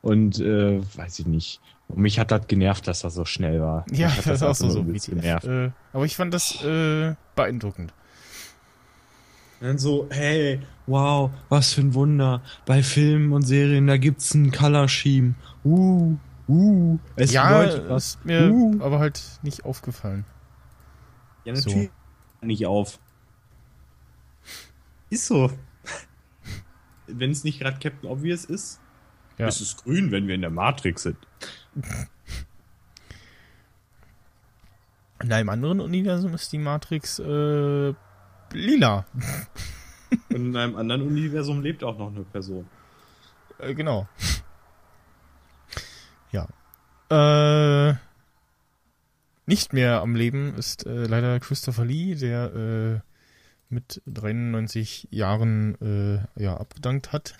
[0.00, 1.60] Und äh, weiß ich nicht.
[1.88, 3.84] Und mich hat das genervt, dass er so schnell war.
[3.90, 5.46] Ja, hat das ist auch so, so wie übelst genervt.
[5.46, 7.92] äh, Aber ich fand das äh, beeindruckend.
[9.60, 12.42] Dann so, hey, wow, was für ein Wunder.
[12.64, 15.34] Bei Filmen und Serien, da gibt's einen Color Scheme.
[15.64, 16.16] Uh,
[16.48, 16.98] uh.
[17.16, 18.06] Es ja, bedeutet was.
[18.06, 18.80] ist mir Uh.
[18.80, 20.24] aber halt nicht aufgefallen.
[21.44, 21.68] Ja, So.
[21.70, 21.90] natürlich
[22.42, 23.00] nicht auf.
[25.10, 25.50] Ist so.
[27.08, 28.80] wenn es nicht gerade Captain Obvious ist,
[29.38, 29.48] Ja.
[29.48, 31.16] ist es grün, wenn wir in der Matrix sind.
[35.20, 37.92] In einem anderen Universum ist die Matrix äh,
[38.52, 39.06] lila.
[40.30, 42.66] Und in einem anderen Universum lebt auch noch eine Person.
[43.58, 44.08] Äh, genau.
[46.30, 46.48] Ja.
[47.10, 47.94] Äh,
[49.46, 53.00] nicht mehr am Leben ist äh, leider Christopher Lee, der äh,
[53.70, 57.34] mit 93 Jahren äh, ja, abgedankt hat.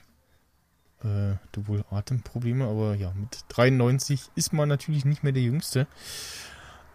[1.05, 5.87] Äh, wohl Atemprobleme, aber ja, mit 93 ist man natürlich nicht mehr der Jüngste.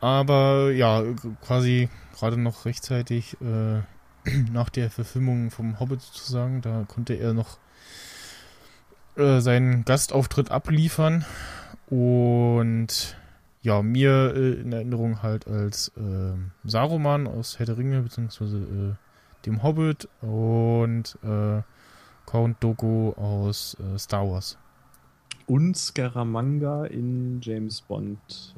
[0.02, 1.04] Aber ja,
[1.41, 3.82] quasi gerade noch rechtzeitig äh,
[4.51, 7.57] nach der Verfilmung vom Hobbit sozusagen, da konnte er noch
[9.15, 11.25] äh, seinen Gastauftritt abliefern
[11.88, 13.17] und
[13.62, 16.33] ja, mir äh, in Erinnerung halt als äh,
[16.63, 21.61] Saruman aus Herr der Ringe, beziehungsweise äh, dem Hobbit und äh,
[22.26, 24.57] Count Dooku aus Star Wars.
[25.45, 28.55] Und Scaramanga in James Bond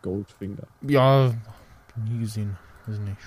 [0.00, 0.66] Goldfinger.
[0.80, 1.34] Ja,
[1.96, 3.18] nie gesehen, weiß nicht.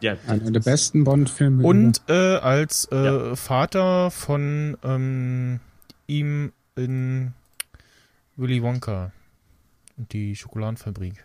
[0.00, 1.64] Ja, Einer der besten Bond-Filme.
[1.64, 5.60] Und äh, als äh, Vater von ähm,
[6.06, 7.34] ihm in
[8.36, 9.12] Willy Wonka
[9.98, 11.24] und die Schokoladenfabrik.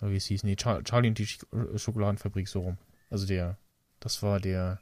[0.00, 2.76] Oder wie es hieß, nee, Char Charlie und die Sch äh, Schokoladenfabrik so rum.
[3.10, 3.56] Also der,
[4.00, 4.78] das war der,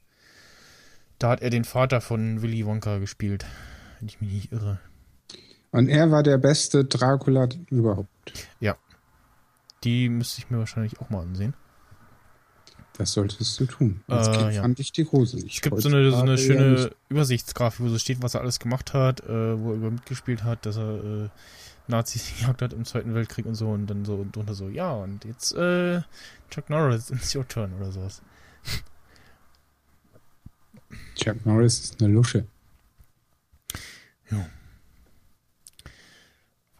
[1.18, 3.46] da hat er den Vater von Willy Wonka gespielt,
[4.00, 4.80] wenn ich mich nicht irre.
[5.70, 8.48] Und er war der beste Dracula überhaupt.
[8.60, 8.76] Ja.
[9.84, 11.54] Die müsste ich mir wahrscheinlich auch mal ansehen.
[12.98, 14.02] Das solltest du tun.
[14.06, 14.62] Als Äh, Kind ja.
[14.62, 15.56] fand ich die gruselig.
[15.56, 16.90] Es gibt so eine, so eine schöne nicht.
[17.08, 20.66] Übersichtsgrafik, wo so steht, was er alles gemacht hat, äh, wo er über mitgespielt hat,
[20.66, 21.28] dass er äh,
[21.88, 25.24] Nazis gejagt hat im Zweiten Weltkrieg und so und dann so drunter so, ja, und
[25.24, 26.02] jetzt äh,
[26.50, 28.22] Chuck Norris, it's your turn oder sowas.
[31.14, 32.46] Chuck Norris ist eine Lusche.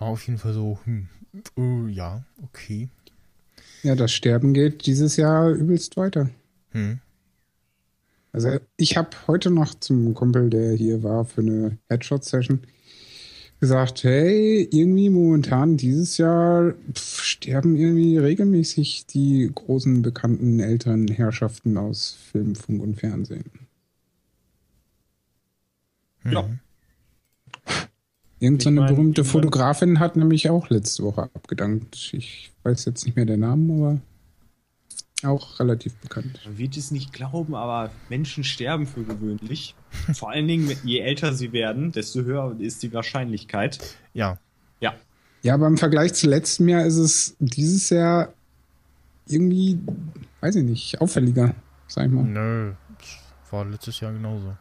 [0.02, 1.08] War auf jeden Fall so, hm,
[1.56, 2.88] äh, ja, okay.
[3.82, 6.30] Ja, das Sterben geht dieses Jahr übelst weiter.
[6.70, 7.00] Hm.
[8.32, 12.60] Also ich habe heute noch zum Kumpel, der hier war für eine Headshot-Session,
[13.60, 21.76] gesagt, hey, irgendwie momentan dieses Jahr pf, sterben irgendwie regelmäßig die großen bekannten älteren Herrschaften
[21.76, 23.44] aus Film, Funk und Fernsehen.
[26.22, 26.32] Hm.
[26.32, 26.50] Ja.
[28.42, 32.12] Irgend so berühmte Fotografin hat nämlich auch letzte Woche abgedankt.
[32.12, 36.40] Ich weiß jetzt nicht mehr den Namen, aber auch relativ bekannt.
[36.44, 39.76] Man wird es nicht glauben, aber Menschen sterben für gewöhnlich.
[40.14, 43.78] Vor allen Dingen, je älter sie werden, desto höher ist die Wahrscheinlichkeit.
[44.12, 44.38] Ja,
[44.80, 44.94] Ja.
[45.42, 48.32] Ja, aber im Vergleich zu letztem Jahr ist es dieses Jahr
[49.28, 49.78] irgendwie,
[50.40, 51.54] weiß ich nicht, auffälliger,
[51.86, 52.24] sag ich mal.
[52.24, 54.56] nö, das war letztes Jahr genauso.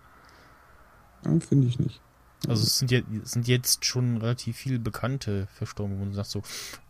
[1.26, 2.00] Ja, Finde ich nicht.
[2.48, 6.42] Also es sind, jetzt, sind jetzt schon relativ viele Bekannte verstorben, wo du sagst so,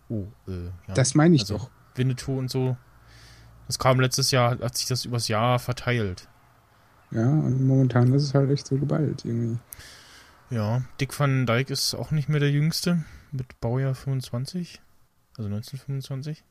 [0.09, 0.93] oh, äh, ja.
[0.93, 1.69] Das meine ich also, doch.
[1.95, 2.77] Winnetou und so.
[3.67, 6.27] Das kam letztes Jahr, hat sich das übers Jahr verteilt.
[7.11, 9.59] Ja, und momentan ist es halt echt so geballt irgendwie.
[10.49, 14.81] Ja, Dick van Dyke ist auch nicht mehr der Jüngste, mit Baujahr 25,
[15.37, 16.43] also 1925.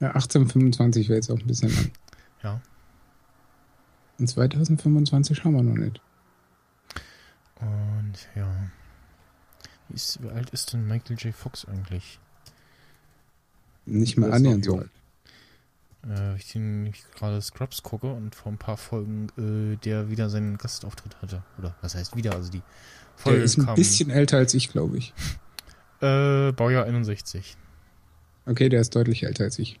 [0.00, 1.90] Ja, 1825 wäre jetzt auch ein bisschen lang.
[2.42, 2.60] Ja.
[4.18, 6.00] Und 2025 schauen wir noch nicht.
[8.10, 8.48] Und ja.
[9.88, 11.34] Wie, ist, wie alt ist denn Michael J.
[11.34, 12.18] Fox eigentlich?
[13.86, 14.90] Nicht mehr Der annähernd so alt.
[16.08, 20.58] Äh, ich den gerade Scrubs gucke und vor ein paar Folgen äh, der wieder seinen
[20.58, 21.42] Gastauftritt hatte.
[21.58, 22.34] Oder was heißt wieder?
[22.34, 22.64] Also die Der
[23.16, 23.74] Folge ist ein kam.
[23.76, 25.14] bisschen älter als ich, glaube ich.
[26.02, 27.58] Äh, Baujahr 61.
[28.46, 29.78] Okay, der ist deutlich älter als ich.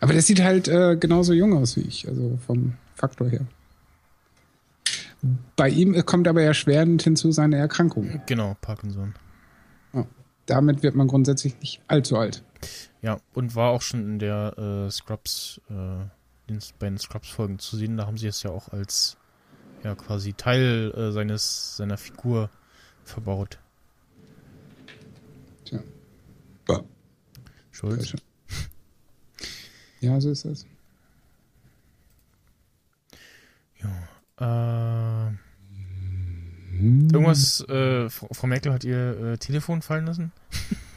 [0.00, 3.46] Aber der sieht halt äh, genauso jung aus wie ich, also vom Faktor her.
[5.56, 8.20] Bei ihm kommt aber erschwerend hinzu seine Erkrankung.
[8.26, 9.14] Genau, Parkinson.
[10.46, 12.44] Damit wird man grundsätzlich nicht allzu alt.
[13.00, 15.72] Ja, und war auch schon in der äh, Scrubs, äh,
[16.48, 17.96] den, bei den Scrubs-Folgen zu sehen.
[17.96, 19.16] Da haben sie es ja auch als
[19.82, 22.50] ja quasi Teil äh, seines seiner Figur
[23.04, 23.58] verbaut.
[25.64, 25.80] Tja.
[27.70, 28.14] Schulz.
[30.00, 30.66] Ja, so ist das.
[34.44, 35.30] Äh,
[36.82, 40.32] irgendwas, äh, Frau Merkel hat ihr äh, Telefon fallen lassen?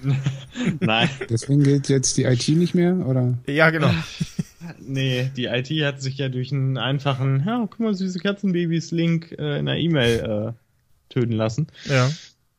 [0.79, 3.37] Nein, Deswegen gilt jetzt die IT nicht mehr, oder?
[3.47, 3.91] Ja, genau.
[4.79, 9.59] nee, die IT hat sich ja durch einen einfachen, ja, guck mal, süße Katzenbabys-Link äh,
[9.59, 11.67] in der E-Mail äh, töten lassen.
[11.85, 12.09] ja.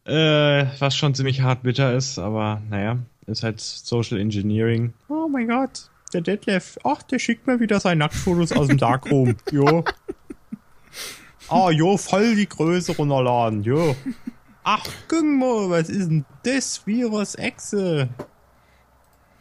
[0.04, 4.94] Äh, was schon ziemlich hart bitter ist, aber naja, ist halt Social Engineering.
[5.10, 9.36] Oh mein Gott, der Detlef, ach, der schickt mir wieder seine Nacktfotos aus dem Darkroom.
[9.50, 9.84] Jo.
[11.48, 13.96] Ah, jo, voll die Größe runterladen, jo.
[14.64, 16.86] Ach, guck mal, was ist denn das?
[16.86, 18.10] Virus Exe.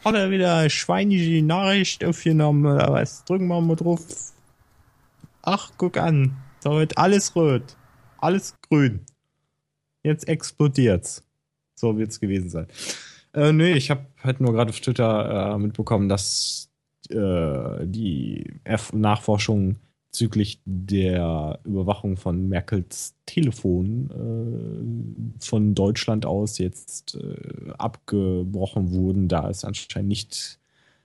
[0.05, 3.25] Hat er wieder eine schweinische Nachricht aufgenommen oder was?
[3.25, 3.99] Drücken wir mal drauf.
[5.41, 6.37] Ach, guck an.
[6.63, 7.75] Da wird alles rot.
[8.19, 9.01] Alles grün.
[10.03, 11.23] Jetzt explodiert's.
[11.75, 12.67] So wird's gewesen sein.
[13.33, 16.69] Äh, nee, ich habe halt nur gerade auf Twitter äh, mitbekommen, dass
[17.09, 19.75] äh, die Erf Nachforschung
[20.11, 24.09] bezüglich der Überwachung von Merkels Telefon
[25.39, 30.59] äh, von Deutschland aus jetzt äh, abgebrochen wurden, da es anscheinend nicht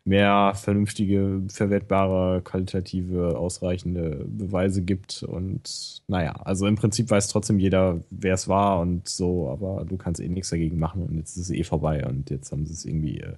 [0.05, 5.23] mehr vernünftige, verwertbare, qualitative, ausreichende Beweise gibt.
[5.23, 9.97] Und naja, also im Prinzip weiß trotzdem jeder, wer es war und so, aber du
[9.97, 12.73] kannst eh nichts dagegen machen und jetzt ist es eh vorbei und jetzt haben sie
[12.73, 13.35] es irgendwie äh,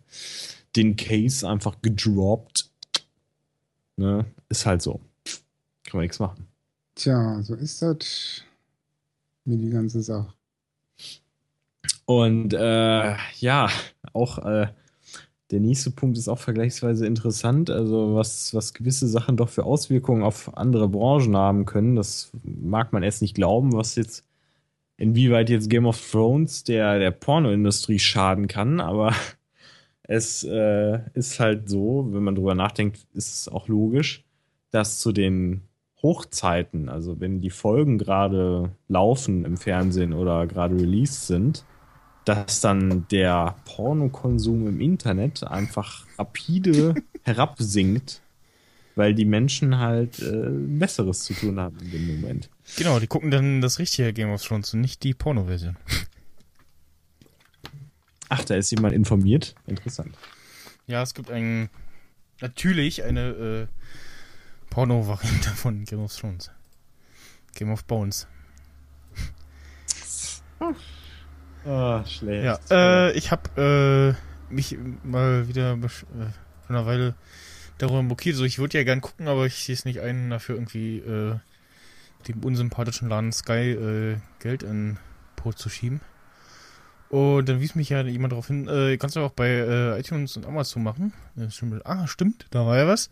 [0.76, 2.70] den Case einfach gedroppt.
[3.96, 4.24] Ne?
[4.48, 5.00] Ist halt so.
[5.84, 6.46] Kann man nichts machen.
[6.94, 8.44] Tja, so ist das
[9.44, 10.32] mit die ganze Sache.
[12.06, 13.68] Und äh, ja,
[14.12, 14.68] auch äh,
[15.50, 17.70] der nächste Punkt ist auch vergleichsweise interessant.
[17.70, 22.92] Also was, was gewisse Sachen doch für Auswirkungen auf andere Branchen haben können, das mag
[22.92, 24.24] man erst nicht glauben, was jetzt
[24.96, 29.14] inwieweit jetzt Game of Thrones der, der Pornoindustrie schaden kann, aber
[30.02, 34.24] es äh, ist halt so, wenn man drüber nachdenkt, ist es auch logisch,
[34.70, 35.62] dass zu den
[36.04, 41.64] Hochzeiten, also wenn die Folgen gerade laufen im Fernsehen oder gerade released sind,
[42.26, 48.20] dass dann der Pornokonsum im Internet einfach rapide herabsinkt,
[48.96, 52.50] weil die Menschen halt äh, Besseres zu tun haben in dem Moment.
[52.76, 55.78] Genau, die gucken dann das richtige Game of Thrones und nicht die Porno-Version.
[58.28, 59.54] Ach, da ist jemand informiert.
[59.66, 60.14] Interessant.
[60.86, 61.70] Ja, es gibt ein
[62.42, 63.66] natürlich eine äh,
[64.74, 66.50] Porno-Variante von Game of Thrones.
[67.54, 68.26] Game of Bones.
[71.64, 72.44] Ah, schlecht.
[72.44, 74.16] Ja, äh, ich habe
[74.50, 76.08] äh, mich mal wieder äh, vor
[76.70, 77.14] einer Weile
[77.78, 78.34] darüber blockiert.
[78.34, 81.36] So, ich würde ja gern gucken, aber ich sehe es nicht ein, dafür irgendwie äh,
[82.26, 84.98] dem unsympathischen Laden Sky äh, Geld in
[85.36, 86.00] Po zu schieben.
[87.10, 90.36] Und dann wies mich ja jemand darauf hin, äh, kannst du auch bei äh, iTunes
[90.36, 91.12] und Amazon machen.
[91.48, 91.86] Stimmt.
[91.86, 93.08] Ah, stimmt, da war ja was.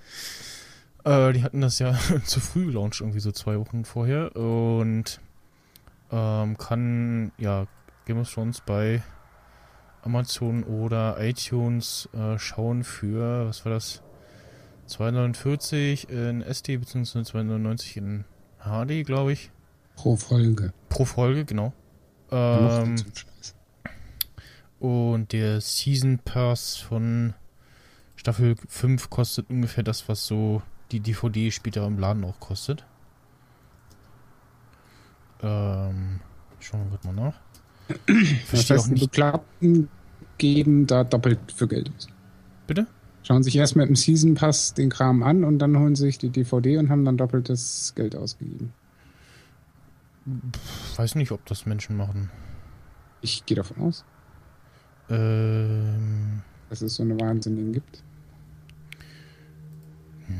[1.04, 4.34] Äh, die hatten das ja zu früh gelauncht, irgendwie so zwei Wochen vorher.
[4.36, 5.20] Und
[6.10, 7.66] ähm, kann ja
[8.04, 9.02] Game of Thrones bei
[10.02, 14.02] Amazon oder iTunes äh, schauen für, was war das?
[14.88, 17.20] 2,49 in SD bzw.
[17.20, 18.24] 2,99 in
[18.58, 19.50] HD, glaube ich.
[19.94, 20.72] Pro Folge.
[20.88, 21.72] Pro Folge, genau.
[22.30, 22.96] Ähm,
[24.80, 27.34] und der Season Pass von
[28.16, 30.62] Staffel 5 kostet ungefähr das, was so
[30.92, 32.84] die DVD später im Laden auch kostet.
[35.42, 36.20] Ähm,
[36.60, 37.40] schauen wir mal nach.
[38.50, 39.10] Das auch heißt, die nicht.
[39.10, 39.88] Bekloppten
[40.38, 42.08] geben da doppelt für Geld aus.
[42.66, 42.86] Bitte?
[43.22, 46.18] Schauen sich erst mit dem Season Pass den Kram an und dann holen sie sich
[46.18, 48.72] die DVD und haben dann doppeltes Geld ausgegeben.
[50.96, 52.30] Weiß nicht, ob das Menschen machen.
[53.20, 54.04] Ich gehe davon aus,
[55.10, 58.02] Ähm, dass es so eine Wahnsinnigen gibt.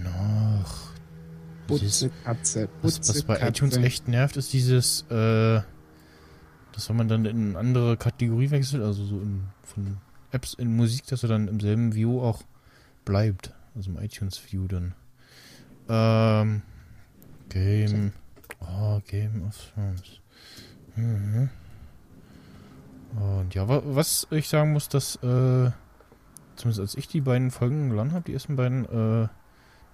[0.03, 0.93] Noch.
[1.67, 3.49] Putze Katze, Was, Putze was bei Katze.
[3.49, 5.61] iTunes echt nervt, ist dieses, äh,
[6.73, 9.99] dass wenn man dann in eine andere Kategorie wechselt, also so in, von
[10.33, 12.43] Apps in Musik, dass er dann im selben View auch
[13.05, 13.53] bleibt.
[13.75, 14.95] Also im iTunes View dann.
[15.89, 16.63] Ähm,
[17.49, 18.13] Game.
[18.61, 20.21] Oh, Game of Thrones.
[20.97, 21.49] Mhm.
[23.17, 25.71] Und ja, wa was ich sagen muss, dass, äh,
[26.57, 29.29] zumindest als ich die beiden Folgen geladen habe, die ersten beiden, äh,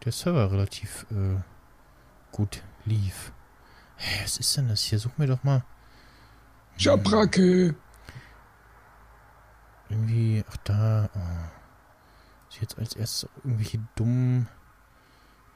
[0.04, 1.40] der Server relativ, äh,
[2.32, 3.32] gut lief.
[3.96, 4.98] Hä, was ist denn das hier?
[4.98, 5.64] Such mir doch mal
[6.76, 7.74] Schabracke!
[9.88, 10.44] irgendwie.
[10.48, 11.10] Ach, da.
[11.14, 11.48] Oh.
[12.50, 14.48] Ich jetzt als erstes irgendwelche dummen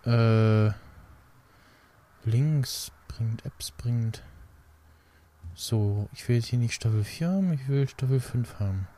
[0.04, 0.70] äh,
[2.24, 4.22] Links bringt, Apps bringt.
[5.54, 8.88] So, ich will jetzt hier nicht Staffel 4 haben, ich will Staffel 5 haben.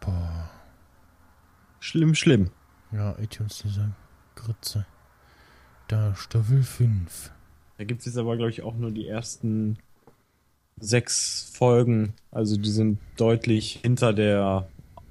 [0.00, 0.50] Boah.
[1.80, 2.50] Schlimm, schlimm.
[2.92, 3.92] Ja, iTunes, diese
[4.36, 4.86] Grütze.
[5.88, 7.32] Da, Staffel 5.
[7.78, 9.78] Da gibt es jetzt aber, glaube ich, auch nur die ersten
[10.78, 12.14] sechs Folgen.
[12.30, 14.68] Also die sind deutlich hinter der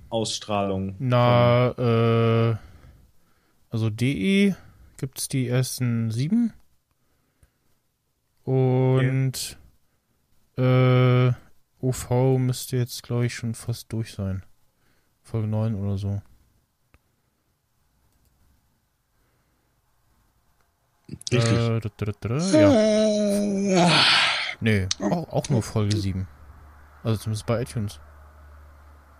[0.10, 0.96] Ausstrahlung.
[1.00, 2.56] Na, äh,
[3.70, 4.56] also DE
[4.98, 6.54] gibt's die ersten sieben.
[8.44, 9.58] Und
[10.58, 11.32] äh,
[11.82, 14.44] OV müsste jetzt, glaube ich, schon fast durch sein.
[15.24, 16.22] Folge 9 oder so.
[21.32, 21.58] Richtig.
[21.58, 21.80] Äh,
[22.22, 23.92] da, ja.
[24.62, 26.28] Nee, auch, auch nur Folge 7.
[27.04, 28.00] Also zumindest bei iTunes.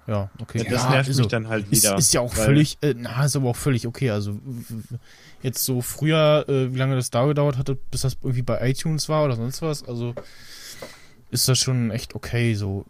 [0.08, 0.60] Ja, okay.
[0.60, 1.98] Ja, das Ja, nervt also, mich dann halt ist, wieder.
[1.98, 4.12] ist ja auch völlig, äh, na, ist aber auch völlig okay.
[4.12, 4.40] Also
[5.42, 9.10] jetzt so früher, äh, wie lange das da gedauert hatte, bis das irgendwie bei iTunes
[9.10, 10.14] war oder sonst was, also
[11.32, 12.54] ist das schon echt okay.
[12.54, 12.86] So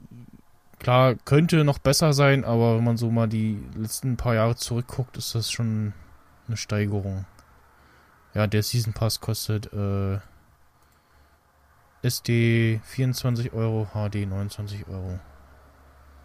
[0.80, 5.16] klar könnte noch besser sein, aber wenn man so mal die letzten paar Jahre zurückguckt,
[5.18, 5.94] ist das schon
[6.48, 7.26] eine Steigerung.
[8.36, 10.20] Ja, der Season Pass kostet äh,
[12.04, 15.20] SD 24 Euro, HD 29 Euro.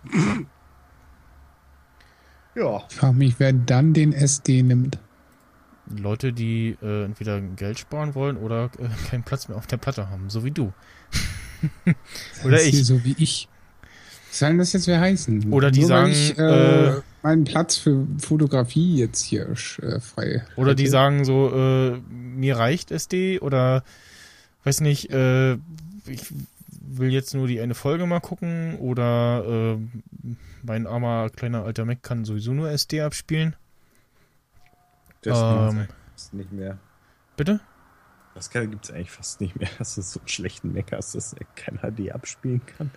[2.57, 2.83] Ja.
[2.91, 4.99] Ich frage mich, wer dann den SD nimmt.
[5.87, 10.11] Leute, die äh, entweder Geld sparen wollen oder äh, keinen Platz mehr auf der Platte
[10.11, 10.73] haben, so wie du.
[12.45, 12.85] Oder ich.
[12.85, 13.49] So wie ich.
[14.29, 15.53] Was soll denn das jetzt wer heißen?
[15.53, 20.45] Oder die Nur sagen, ich, äh, äh, meinen Platz für Fotografie jetzt hier äh, frei.
[20.57, 23.85] Oder die sagen so, äh, mir reicht SD oder
[24.65, 25.55] weiß nicht, äh,
[26.07, 26.33] ich
[26.69, 32.03] will jetzt nur die eine Folge mal gucken oder äh, mein armer kleiner alter Mac
[32.03, 33.57] kann sowieso nur SD abspielen.
[35.23, 35.89] Das Ähm.
[36.13, 36.79] fast nicht mehr.
[37.37, 37.61] Bitte?
[38.35, 41.33] Das gibt es eigentlich fast nicht mehr, dass du so einen schlechten Mac hast, dass
[41.33, 42.91] er kein HD abspielen kann.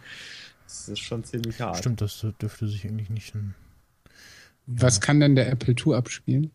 [0.65, 1.78] Das ist schon ziemlich hart.
[1.78, 3.53] Stimmt, das dürfte sich eigentlich nicht in
[4.66, 6.51] Was kann denn der Apple II abspielen?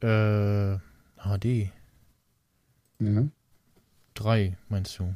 [0.00, 0.78] äh,
[1.16, 1.72] HD
[3.00, 3.28] Ja.
[4.14, 5.14] 3, meinst du?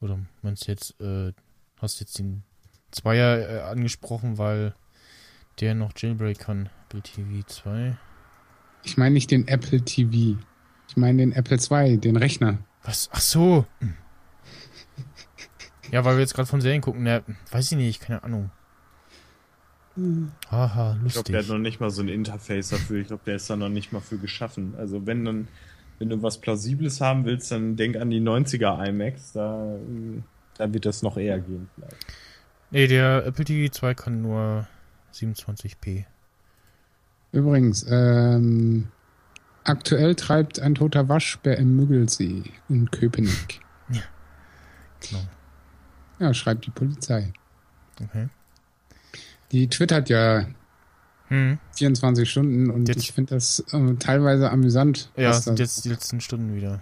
[0.00, 1.32] Oder meinst du jetzt, äh,
[1.78, 2.44] hast jetzt den
[2.90, 4.74] Zweier äh, angesprochen, weil
[5.60, 6.70] der noch Jailbreak kann.
[6.84, 7.98] Apple TV 2.
[8.84, 10.38] Ich meine nicht den Apple TV.
[10.88, 12.58] Ich meine den Apple II, den Rechner.
[12.82, 13.10] Was?
[13.12, 13.66] Ach so.
[13.80, 13.94] Hm.
[15.90, 17.06] Ja, weil wir jetzt gerade von Serien gucken.
[17.06, 18.50] Ja, weiß ich nicht, keine Ahnung.
[20.50, 21.48] Haha, Ich glaube, der hat lustig.
[21.48, 23.00] noch nicht mal so ein Interface dafür.
[23.00, 24.74] Ich glaube, der ist da noch nicht mal für geschaffen.
[24.78, 25.48] Also wenn dann,
[25.98, 29.32] wenn du was Plausibles haben willst, dann denk an die 90er iMacs.
[29.32, 29.76] Da,
[30.56, 31.68] da wird das noch eher gehen.
[31.74, 32.06] Vielleicht.
[32.70, 34.66] Nee, der Apple TV 2 kann nur
[35.14, 36.04] 27p.
[37.32, 38.88] Übrigens, ähm,
[39.64, 43.60] aktuell treibt ein toter Waschbär im Müggelsee in Köpenick.
[45.00, 45.22] Genau.
[46.18, 47.32] Ja, schreibt die Polizei.
[48.02, 48.28] Okay.
[49.52, 50.46] Die twittert ja
[51.28, 51.58] Hm.
[51.76, 55.10] 24 Stunden und Jetzt- ich finde das äh, teilweise amüsant.
[55.16, 56.80] Ja, was sind jetzt die letzten Stunden wieder.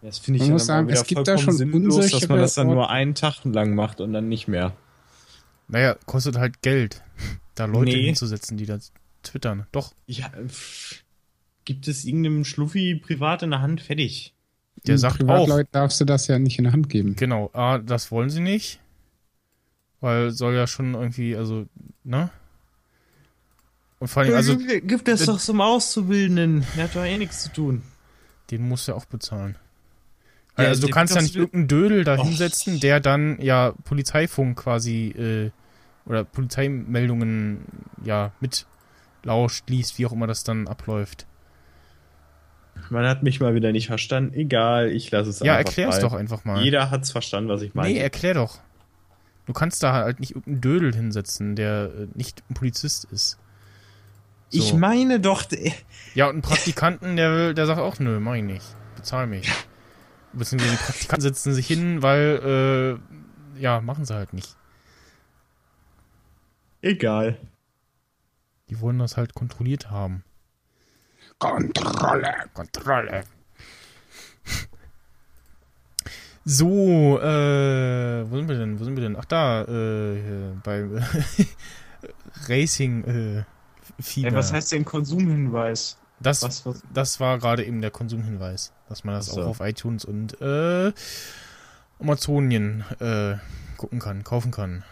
[0.00, 2.38] Das finde ich Man ja muss sagen, es gibt da schon sinnlos, dass man unsichere
[2.38, 4.76] das dann nur einen Tag lang macht und dann nicht mehr.
[5.66, 7.02] Naja, kostet halt Geld,
[7.56, 8.04] da Leute Nee.
[8.06, 8.78] hinzusetzen, die da
[9.22, 9.66] twittern.
[9.72, 11.02] Doch, Ja, pff,
[11.64, 13.80] gibt es irgendeinem Schluffi privat in der Hand?
[13.80, 14.34] Fertig.
[14.88, 17.14] Der Den sagt auch, darfst du das ja nicht in der Hand geben.
[17.16, 18.80] genau, ah, das wollen sie nicht.
[20.00, 21.66] Weil soll ja schon irgendwie, also,
[22.04, 22.30] ne?
[23.98, 26.64] Und vor allem, also, gibt das doch zum Auszubildenden.
[26.76, 27.82] Der hat doch eh nichts zu tun.
[28.50, 29.56] den musst du ja auch bezahlen.
[30.56, 35.08] Ja, also, du kannst ja nicht irgendeinen Dödel da hinsetzen, der dann ja Polizeifunk quasi,
[35.08, 35.50] äh,
[36.04, 37.64] oder Polizeimeldungen,
[38.04, 41.26] ja, mitlauscht, liest, wie auch immer das dann abläuft.
[42.90, 44.34] Man hat mich mal wieder nicht verstanden.
[44.34, 46.02] Egal, ich lasse es Ja, einfach erklär's frei.
[46.02, 46.62] doch einfach mal.
[46.62, 47.88] Jeder hat's verstanden, was ich meine.
[47.92, 48.58] Nee, erklär doch.
[49.46, 53.38] Du kannst da halt nicht irgendeinen Dödel hinsetzen, der äh, nicht ein Polizist ist.
[54.50, 54.58] So.
[54.58, 55.44] Ich meine doch,
[56.14, 58.64] Ja, und einen Praktikanten, der will, der sagt auch, nö, mach ich nicht.
[58.96, 59.50] Bezahl mich.
[60.32, 62.98] Beziehungsweise die Praktikanten setzen sich hin, weil,
[63.56, 64.56] äh, ja, machen sie halt nicht.
[66.82, 67.38] egal.
[68.70, 70.24] Die wollen das halt kontrolliert haben.
[71.38, 72.34] Kontrolle.
[72.54, 73.22] Kontrolle.
[76.44, 78.80] So, äh, wo sind wir denn?
[78.80, 79.16] Wo sind wir denn?
[79.16, 80.84] Ach da, äh, bei
[82.48, 83.44] Racing äh,
[84.00, 84.28] Fieber.
[84.28, 85.98] Ey, was heißt denn Konsumhinweis?
[86.20, 86.82] das, Was, was?
[86.92, 89.42] das war gerade eben der Konsumhinweis, dass man das Ach so.
[89.42, 90.92] auch auf iTunes und äh,
[92.00, 93.36] Amazonien äh,
[93.76, 94.84] gucken kann, kaufen kann.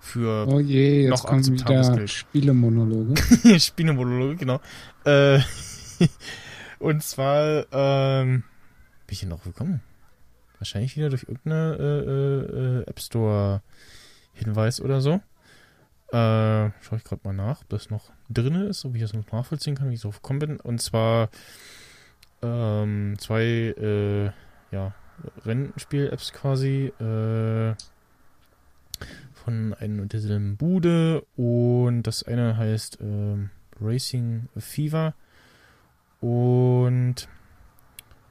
[0.00, 2.10] Für Oh je, jetzt Noch akzeptables Geld.
[2.10, 3.14] Spielemonologe.
[3.60, 4.60] Spielemonologe, genau.
[5.04, 5.40] Äh,
[6.78, 8.42] und zwar, ähm,
[9.06, 9.82] bin ich hier noch gekommen?
[10.58, 13.62] Wahrscheinlich wieder durch irgendeine äh, äh, App Store
[14.32, 15.20] Hinweis oder so.
[16.12, 19.30] Äh, schau ich gerade mal nach, ob das noch drin ist, ob ich das noch
[19.30, 20.60] nachvollziehen kann, wie ich so gekommen bin.
[20.60, 21.28] Und zwar
[22.42, 24.30] ähm, zwei äh,
[24.74, 24.94] ja,
[25.44, 27.74] Rennspiel-Apps quasi äh,
[29.44, 35.14] von einem und derselben Bude und das eine heißt ähm, Racing Fever
[36.20, 37.28] und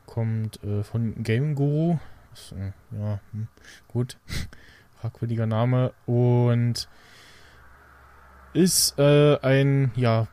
[0.05, 1.97] kommt äh, von Game Guru.
[2.34, 3.47] Ist, äh, ja, hm,
[3.88, 4.18] gut.
[5.01, 6.89] Fragwürdiger Name und
[8.53, 10.28] ist äh, ein ja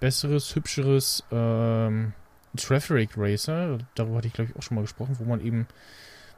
[0.00, 2.14] besseres, hübscheres ähm,
[2.56, 3.78] Traffic Racer.
[3.94, 5.66] Darüber hatte ich glaube ich auch schon mal gesprochen, wo man eben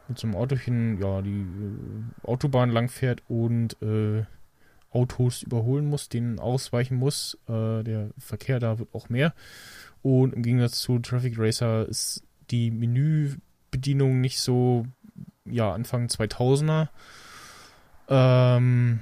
[0.08, 4.24] mit so einem Autochen ja die äh, Autobahn lang fährt und äh,
[4.90, 7.38] Autos überholen muss, denen ausweichen muss.
[7.48, 9.34] Äh, der Verkehr da wird auch mehr.
[10.02, 14.86] Und im Gegensatz zu Traffic Racer ist die Menübedienung nicht so,
[15.44, 16.88] ja, Anfang 2000er.
[18.08, 19.00] Ähm,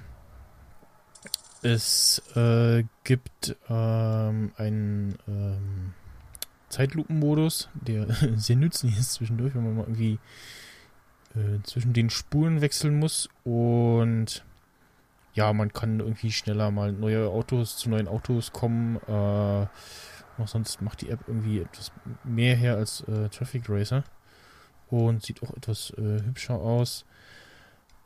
[1.62, 5.94] es äh, gibt ähm, einen ähm,
[6.68, 10.18] Zeitlupenmodus, der sehr nützlich ist zwischendurch, wenn man mal irgendwie
[11.36, 14.44] äh, zwischen den Spuren wechseln muss und
[15.34, 18.96] ja, man kann irgendwie schneller mal neue Autos zu neuen Autos kommen.
[19.06, 19.66] Äh,
[20.38, 21.92] noch sonst macht die App irgendwie etwas
[22.24, 24.02] mehr her als äh, Traffic Racer
[24.88, 27.04] und sieht auch etwas äh, hübscher aus.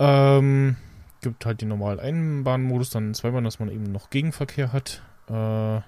[0.01, 0.77] Ähm,
[1.21, 5.03] gibt halt den normalen Einbahnmodus, dann zweimal, dass man eben noch Gegenverkehr hat.
[5.29, 5.81] Äh,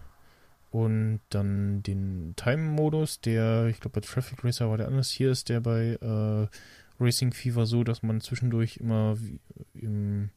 [0.71, 5.11] und dann den Time-Modus, der, ich glaube, bei Traffic Racer war der anders.
[5.11, 6.47] Hier ist der bei äh,
[7.03, 9.17] Racing Fever so, dass man zwischendurch immer
[9.75, 10.31] im,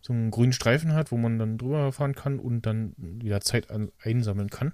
[0.00, 3.70] so einen grünen Streifen hat, wo man dann drüber fahren kann und dann wieder Zeit
[3.70, 4.72] an, einsammeln kann.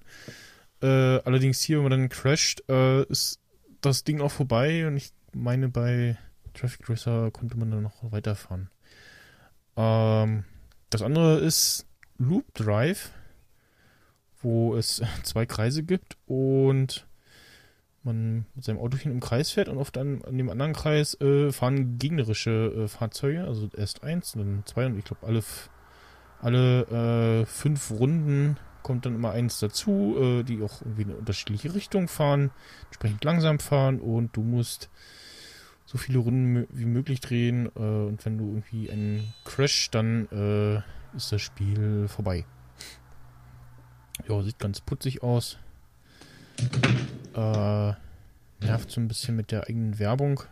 [0.83, 3.41] Äh, allerdings hier, wenn man dann crasht, äh, ist
[3.81, 6.17] das Ding auch vorbei und ich meine, bei
[6.55, 8.71] Traffic Racer konnte man dann noch weiterfahren.
[9.77, 10.45] Ähm,
[10.91, 11.87] das andere ist
[12.19, 13.13] Loop Drive,
[14.41, 17.07] wo es zwei Kreise gibt und
[18.07, 21.53] man mit seinem Autochen im Kreis fährt und oft an, an dem anderen Kreis äh,
[21.53, 25.43] fahren gegnerische äh, Fahrzeuge, also erst eins, dann zwei und ich glaube alle,
[26.41, 31.19] alle äh, fünf Runden kommt dann immer eins dazu, äh, die auch irgendwie in eine
[31.19, 32.51] unterschiedliche Richtung fahren,
[32.87, 34.89] entsprechend langsam fahren und du musst
[35.85, 41.17] so viele Runden wie möglich drehen äh, und wenn du irgendwie einen Crash, dann äh,
[41.17, 42.45] ist das Spiel vorbei.
[44.29, 45.59] Ja, sieht ganz putzig aus.
[47.35, 47.93] Äh,
[48.65, 50.43] nervt so ein bisschen mit der eigenen Werbung.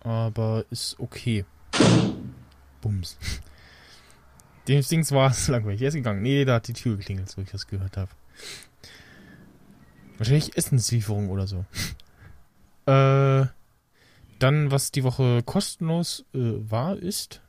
[0.00, 1.44] Aber ist okay.
[2.80, 3.18] Bums.
[4.68, 5.82] Dem Dings war es langweilig.
[5.82, 6.22] Er ist gegangen.
[6.22, 8.10] Nee, da hat die Tür geklingelt, so ich das gehört habe.
[10.18, 11.64] Wahrscheinlich Essenslieferung oder so.
[12.86, 13.46] äh,
[14.38, 17.40] dann, was die Woche kostenlos äh, war, ist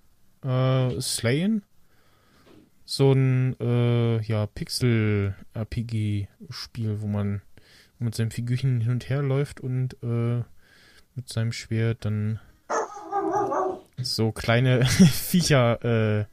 [0.43, 1.63] äh, Slayen.
[2.85, 7.41] So ein äh, ja, Pixel-RPG-Spiel, wo man
[7.99, 10.43] mit seinem Figürchen hin und her läuft und äh,
[11.15, 12.39] mit seinem Schwert dann
[13.97, 16.25] so kleine Viecher äh,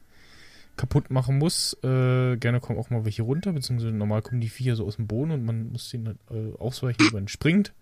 [0.75, 1.73] kaputt machen muss.
[1.83, 5.07] Äh, gerne kommen auch mal welche runter, beziehungsweise normal kommen die Viecher so aus dem
[5.07, 7.73] Boden und man muss halt, äh, ausweichen, wenn man springt.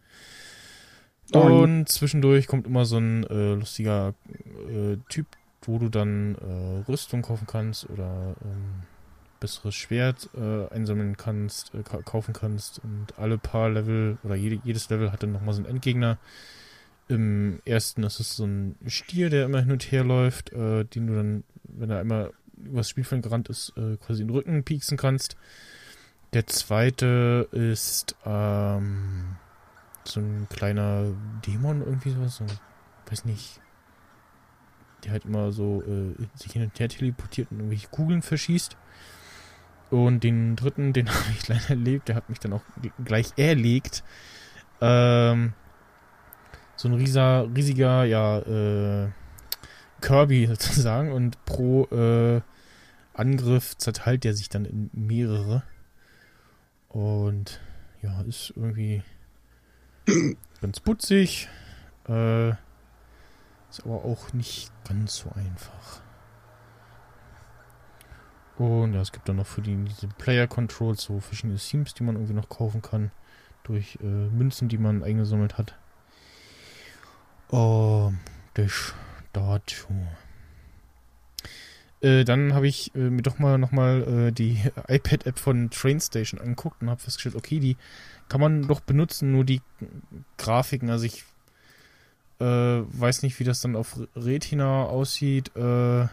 [1.31, 4.15] Und zwischendurch kommt immer so ein äh, lustiger
[4.67, 5.27] äh, Typ,
[5.63, 8.83] wo du dann äh, Rüstung kaufen kannst oder ähm,
[9.39, 14.59] besseres Schwert äh, einsammeln kannst, äh, ka kaufen kannst und alle paar Level oder jede,
[14.63, 16.17] jedes Level hat dann nochmal so einen Endgegner.
[17.07, 21.07] Im ersten ist es so ein Stier, der immer hin und her läuft, äh, den
[21.07, 24.97] du dann, wenn er einmal übers Spielfeld gerannt ist, äh, quasi in den Rücken pieksen
[24.97, 25.35] kannst.
[26.33, 29.37] Der zweite ist ähm,
[30.03, 31.05] so ein kleiner
[31.45, 32.45] Dämon, irgendwie sowas, so,
[33.09, 33.59] weiß nicht,
[35.03, 38.77] der halt immer so äh, sich hin und her teleportiert und irgendwelche Kugeln verschießt.
[39.89, 42.63] Und den dritten, den habe ich leider erlebt, der hat mich dann auch
[43.03, 44.03] gleich erlegt.
[44.81, 45.53] Ähm,
[46.75, 49.09] so ein rieser, riesiger, ja, äh,
[50.01, 52.41] Kirby sozusagen und pro äh,
[53.13, 55.63] Angriff zerteilt der sich dann in mehrere.
[56.87, 57.59] Und
[58.01, 59.03] ja, ist irgendwie
[60.61, 61.49] ganz putzig.
[62.07, 62.53] Äh,
[63.69, 66.01] ist aber auch nicht ganz so einfach.
[68.57, 72.03] Und ja, es gibt dann noch für die diese Player Controls so verschiedene Themes, die
[72.03, 73.11] man irgendwie noch kaufen kann.
[73.63, 75.75] Durch äh, Münzen, die man eingesammelt hat.
[77.51, 78.11] Oh,
[78.55, 78.93] das
[79.31, 79.87] dazu.
[82.01, 86.81] Äh, dann habe ich äh, mir doch mal nochmal äh, die iPad-App von Trainstation angeguckt
[86.81, 87.77] und habe festgestellt, okay, die
[88.29, 89.61] kann man doch benutzen, nur die
[90.37, 90.89] Grafiken.
[90.89, 91.25] Also ich
[92.39, 95.55] äh, weiß nicht, wie das dann auf Retina aussieht.
[95.55, 96.07] Äh,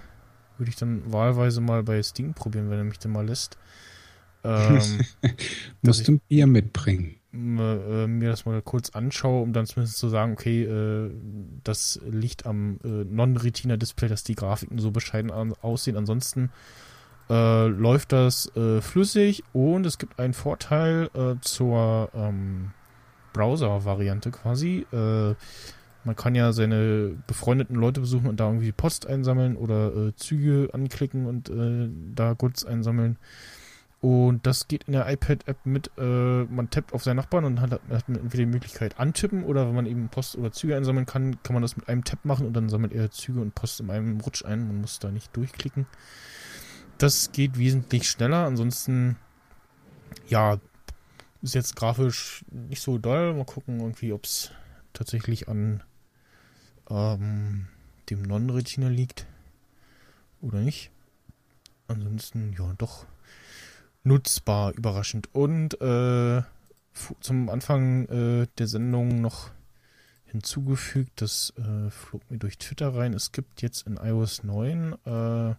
[0.58, 3.58] würde ich dann wahlweise mal bei Steam probieren, wenn er mich dann mal lässt.
[4.42, 4.80] Ähm,
[5.82, 7.16] Musst du ein Bier mitbringen.
[7.32, 11.10] äh, mir das mal kurz anschaue, um dann zumindest zu sagen, okay, äh,
[11.64, 15.96] das liegt am äh, Non-Retina-Display, dass die Grafiken so bescheiden an, aussehen.
[15.96, 16.50] Ansonsten
[17.28, 18.52] läuft das
[18.82, 21.10] flüssig und es gibt einen Vorteil
[21.40, 22.70] zur ähm,
[23.32, 24.86] Browser-Variante quasi.
[26.06, 30.68] Man kann ja seine befreundeten Leute besuchen und da irgendwie Post einsammeln oder äh, Züge
[30.72, 33.18] anklicken und äh, da Goods einsammeln.
[34.00, 37.72] Und das geht in der iPad-App mit, äh, man tappt auf seinen Nachbarn und hat,
[37.72, 41.54] hat entweder die Möglichkeit antippen oder wenn man eben Post oder Züge einsammeln kann, kann
[41.54, 44.20] man das mit einem Tap machen und dann sammelt er Züge und Post in einem
[44.20, 44.64] Rutsch ein.
[44.68, 45.86] Man muss da nicht durchklicken.
[46.98, 48.46] Das geht wesentlich schneller.
[48.46, 49.16] Ansonsten,
[50.28, 50.58] ja,
[51.42, 53.34] ist jetzt grafisch nicht so doll.
[53.34, 54.52] Mal gucken, irgendwie, ob es
[54.92, 55.82] tatsächlich an
[56.90, 57.66] ähm,
[58.10, 59.26] dem Non-Retina liegt
[60.40, 60.90] oder nicht.
[61.88, 63.06] Ansonsten, ja, doch
[64.02, 65.28] nutzbar, überraschend.
[65.34, 66.42] Und äh,
[67.20, 69.50] zum Anfang äh, der Sendung noch
[70.26, 73.12] hinzugefügt, das äh, flog mir durch Twitter rein.
[73.12, 75.54] Es gibt jetzt in iOS 9 äh,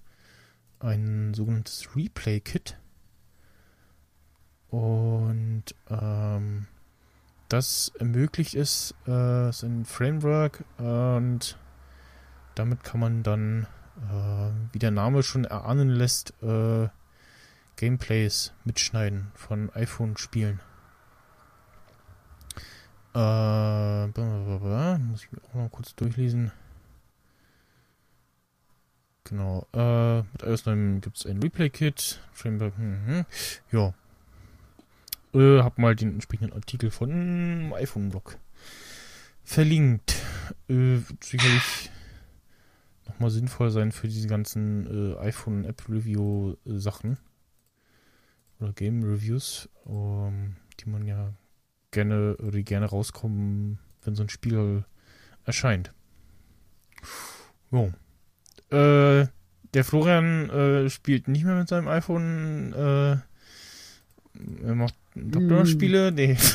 [0.80, 2.78] ein sogenanntes Replay-Kit.
[4.70, 6.68] Und ähm,
[7.50, 11.58] das ermöglicht es, äh, ist ein Framework und
[12.56, 13.68] damit kann man dann,
[13.98, 16.90] äh, wie der Name schon erahnen lässt, äh,
[17.76, 20.60] Gameplays mitschneiden von iPhone-Spielen.
[23.14, 26.52] Äh, muss ich auch noch kurz durchlesen.
[29.24, 33.26] Genau, äh, mit iOS 9 gibt es ein Replay-Kit, Framework, hm.
[33.72, 33.94] ja.
[35.34, 38.38] Äh, hab mal den entsprechenden Artikel von iPhone-Blog
[39.44, 40.16] verlinkt.
[40.70, 41.92] Äh, sicherlich
[43.08, 47.18] nochmal sinnvoll sein für diese ganzen äh, iPhone-App-Review-Sachen
[48.60, 51.34] oder Game-Reviews, ähm, die man ja
[51.92, 54.84] gerne, die gerne rauskommen, wenn so ein Spiel
[55.46, 55.94] erscheint.
[57.72, 57.92] Jo.
[58.70, 59.28] Äh,
[59.74, 62.74] der Florian äh, spielt nicht mehr mit seinem iPhone.
[62.74, 63.18] Äh,
[64.64, 66.12] er macht Doktorspiele.
[66.12, 66.38] Nee.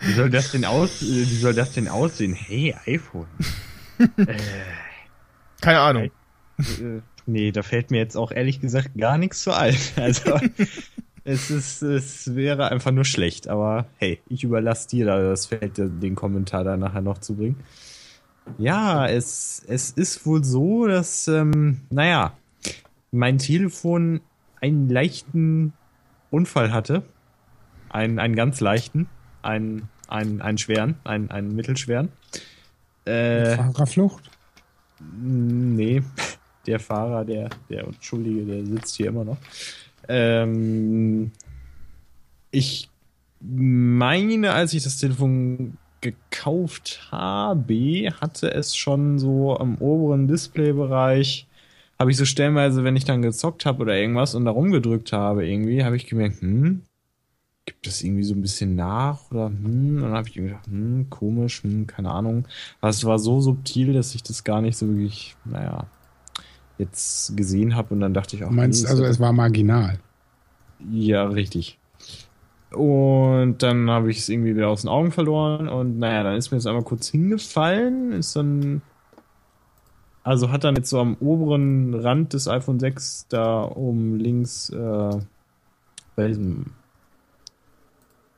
[0.00, 2.32] Wie soll das denn aus, äh, wie soll das denn aussehen?
[2.32, 3.26] Hey, iPhone.
[5.60, 6.10] Keine Ahnung.
[6.58, 9.76] Äh, nee, da fällt mir jetzt auch ehrlich gesagt gar nichts zu ein.
[9.96, 10.38] Also,
[11.24, 13.48] es ist, es wäre einfach nur schlecht.
[13.48, 17.56] Aber hey, ich überlasse dir da das Feld, den Kommentar da nachher noch zu bringen.
[18.56, 22.32] Ja, es, es ist wohl so, dass, ähm, naja,
[23.10, 24.20] mein Telefon
[24.60, 25.74] einen leichten
[26.30, 27.02] Unfall hatte.
[27.88, 29.08] Einen, einen ganz leichten.
[29.42, 32.10] Einen, einen, einen schweren, einen, einen mittelschweren.
[33.04, 34.30] Äh, Fahrerflucht?
[35.20, 36.02] Nee,
[36.66, 39.38] der Fahrer, der, der Entschuldige, der sitzt hier immer noch.
[40.08, 41.32] Ähm,
[42.50, 42.90] ich
[43.40, 51.47] meine, als ich das Telefon gekauft habe, hatte es schon so am oberen Displaybereich,
[51.98, 55.46] habe ich so stellenweise, wenn ich dann gezockt habe oder irgendwas und da rumgedrückt habe
[55.46, 56.82] irgendwie, habe ich gemerkt, hm,
[57.66, 60.66] gibt das irgendwie so ein bisschen nach oder hm, und dann habe ich irgendwie gedacht,
[60.68, 62.48] hm, komisch, hm, keine Ahnung.
[62.80, 65.90] Aber es war so subtil, dass ich das gar nicht so wirklich, naja,
[66.78, 70.02] jetzt gesehen habe und dann dachte ich auch, Du meinst nee, also, es war marginal.
[70.78, 71.78] ja, richtig.
[72.70, 76.50] Und dann habe ich es irgendwie wieder aus den Augen verloren und naja, dann ist
[76.50, 78.82] mir das einmal kurz hingefallen, ist dann,
[80.28, 85.20] also hat dann jetzt so am oberen Rand des iPhone 6 da oben links äh,
[86.16, 86.66] bei diesem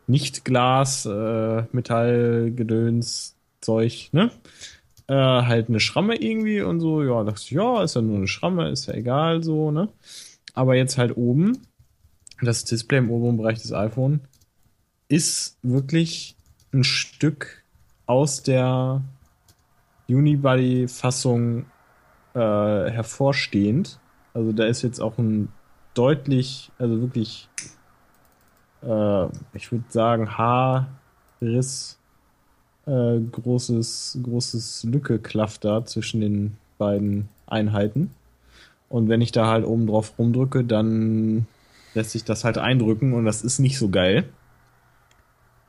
[0.06, 1.64] Nicht-Glas, äh,
[4.12, 4.30] ne?
[5.08, 8.28] Äh, halt eine Schramme irgendwie und so, ja, dachte ich, ja, ist ja nur eine
[8.28, 9.88] Schramme, ist ja egal so, ne?
[10.54, 11.58] Aber jetzt halt oben,
[12.40, 14.20] das Display im oberen Bereich des iPhone
[15.08, 16.36] ist wirklich
[16.72, 17.64] ein Stück
[18.06, 19.02] aus der
[20.08, 21.66] Unibody-Fassung
[22.34, 22.38] äh,
[22.90, 23.98] hervorstehend.
[24.34, 25.48] Also da ist jetzt auch ein
[25.94, 27.48] deutlich, also wirklich,
[28.82, 31.98] äh, ich würde sagen, Haarriss,
[32.86, 38.10] äh, großes, großes Lücke klafft da zwischen den beiden Einheiten.
[38.88, 41.46] Und wenn ich da halt oben drauf rumdrücke, dann
[41.94, 44.24] lässt sich das halt eindrücken und das ist nicht so geil.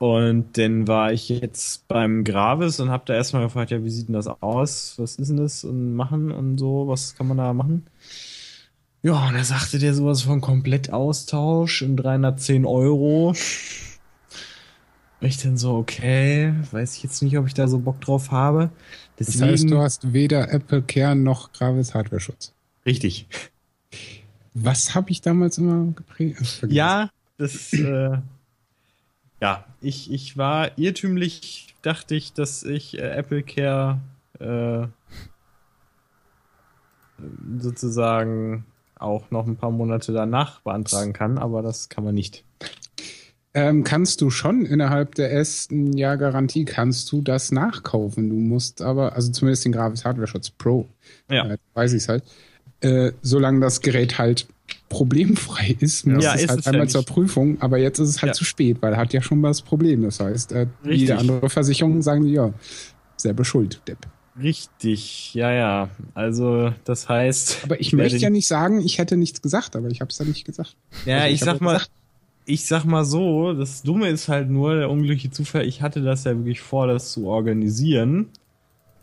[0.01, 4.07] Und dann war ich jetzt beim Gravis und habe da erstmal gefragt, ja, wie sieht
[4.07, 4.95] denn das aus?
[4.97, 6.87] Was ist denn das und machen und so?
[6.87, 7.85] Was kann man da machen?
[9.03, 13.35] Ja, und da sagte der sowas von Komplettaustausch in 310 Euro.
[15.19, 18.31] Und ich dann so, okay, weiß ich jetzt nicht, ob ich da so Bock drauf
[18.31, 18.71] habe.
[19.17, 22.53] Das Deswegen, heißt, du hast weder Apple Care noch Gravis Hardware-Schutz.
[22.87, 23.27] richtig.
[24.55, 26.37] Was habe ich damals immer geprägt?
[26.37, 26.75] Vergessen.
[26.75, 28.17] Ja, das, äh,
[29.39, 33.99] ja, ich, ich war irrtümlich, dachte ich, dass ich äh, Apple Care
[34.39, 34.87] äh,
[37.59, 38.65] sozusagen
[38.95, 42.43] auch noch ein paar Monate danach beantragen kann, aber das kann man nicht.
[43.53, 48.29] Ähm, kannst du schon innerhalb der ersten Jahr Garantie kannst du das nachkaufen.
[48.29, 50.87] Du musst aber, also zumindest den Gravis Hardware Schutz Pro,
[51.29, 51.45] Ja.
[51.47, 52.23] äh, weiß ich halt,
[52.81, 54.47] äh, solange das Gerät halt
[54.89, 56.91] problemfrei ist, muss Ja, es ist halt es ja einmal nicht.
[56.93, 58.33] zur Prüfung, aber jetzt ist es halt Ja.
[58.33, 60.03] zu spät, weil er hat ja schon das Problem.
[60.03, 62.53] Das heißt, äh, jede andere Versicherung sagen die, ja,
[63.17, 64.07] selber schuld, Depp.
[64.41, 65.89] Richtig, ja, ja.
[66.13, 67.59] Also, das heißt.
[67.63, 70.25] Aber ich möchte ja nicht sagen, ich hätte nichts gesagt, aber ich habe es ja
[70.25, 70.75] nicht gesagt.
[71.05, 71.91] Ja, Also, ich, hab sag ja mal, gesagt,
[72.45, 76.23] ich sag mal so, das Dumme ist halt nur, der unglückliche Zufall, ich hatte das
[76.23, 78.29] ja wirklich vor, das zu organisieren.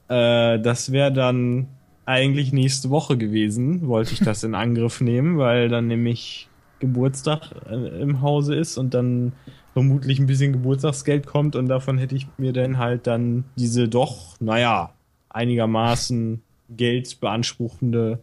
[0.08, 1.68] Äh, das wäre dann
[2.08, 6.48] eigentlich nächste Woche gewesen, wollte ich das in Angriff nehmen, weil dann nämlich
[6.80, 9.32] Geburtstag äh, im Hause ist und dann
[9.74, 14.40] vermutlich ein bisschen Geburtstagsgeld kommt und davon hätte ich mir dann halt dann diese doch,
[14.40, 14.94] naja,
[15.28, 16.40] einigermaßen
[16.70, 18.18] Geld beanspruchende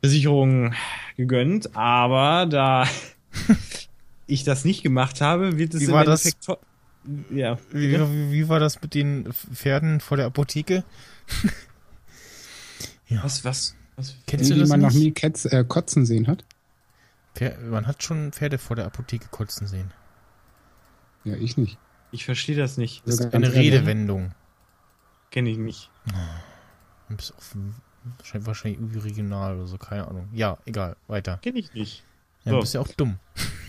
[0.00, 0.72] Versicherung
[1.16, 2.86] gegönnt, aber da
[4.26, 6.24] ich das nicht gemacht habe, wird es Wie im war das?
[6.24, 7.58] Endeffekt to- Ja.
[7.72, 10.84] Wie, wie, wie war das mit den Pferden vor der Apotheke?
[13.10, 13.74] Was, was?
[13.96, 14.14] was?
[14.26, 16.44] Kennst du die das man noch nie Ketz, äh, kotzen sehen hat.
[17.36, 19.92] Pfer- Man hat schon Pferde vor der Apotheke kotzen sehen.
[21.24, 21.78] Ja, ich nicht.
[22.10, 23.02] Ich verstehe das nicht.
[23.06, 23.52] Das ist eine.
[23.52, 24.32] Redewendung.
[25.30, 25.90] Kenne ich nicht.
[27.08, 27.56] Du bist auf,
[28.46, 30.28] wahrscheinlich, irgendwie regional oder so, keine Ahnung.
[30.32, 31.38] Ja, egal, weiter.
[31.42, 32.04] Kenne ich nicht.
[32.44, 32.56] Ja, So.
[32.56, 33.18] Du bist ja auch dumm.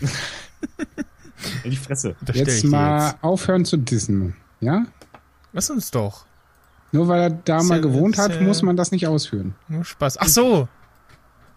[1.64, 2.16] In die Fresse.
[2.32, 3.22] Jetzt mal jetzt.
[3.24, 4.36] aufhören zu dissen.
[4.60, 4.86] Ja?
[5.52, 6.26] Lass uns doch.
[6.92, 9.54] Nur weil er da mal ja- gewohnt hat, ja- muss man das nicht ausführen.
[9.68, 10.18] Nur Spaß.
[10.18, 10.68] Ach so.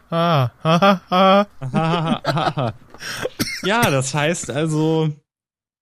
[0.09, 2.73] Ah, ha, ha, ha.
[3.63, 5.09] Ja, das heißt also,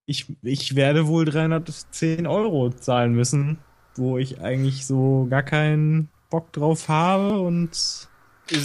[0.05, 3.57] ich, ich werde wohl 310 Euro zahlen müssen,
[3.95, 8.07] wo ich eigentlich so gar keinen Bock drauf habe und Ist,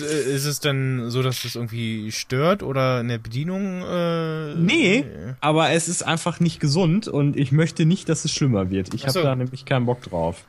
[0.02, 3.82] äh, ist es denn so, dass das irgendwie stört oder in der Bedienung?
[3.82, 5.04] Äh, Nee,
[5.40, 8.92] aber es ist einfach nicht gesund und ich möchte nicht, dass es schlimmer wird.
[8.94, 9.22] Ich habe so.
[9.22, 10.44] da nämlich keinen Bock drauf.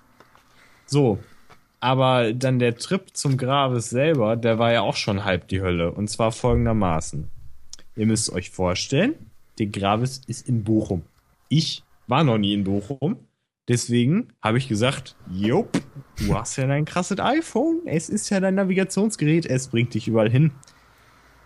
[0.86, 1.20] So,
[1.80, 5.92] aber dann der Trip zum Graves selber, der war ja auch schon halb die Hölle.
[5.92, 7.30] Und zwar folgendermaßen.
[7.96, 9.16] Ihr müsst euch vorstellen,
[9.60, 11.04] der Graves ist in Bochum.
[11.50, 13.18] Ich war noch nie in Bochum.
[13.68, 15.70] Deswegen habe ich gesagt, Jupp,
[16.18, 17.82] du hast ja dein krasses iPhone.
[17.86, 19.46] Es ist ja dein Navigationsgerät.
[19.46, 20.52] Es bringt dich überall hin.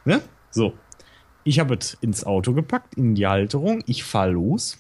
[0.05, 0.21] Ne?
[0.51, 0.73] So.
[1.43, 3.81] Ich habe es ins Auto gepackt, in die Halterung.
[3.87, 4.77] Ich fahre los,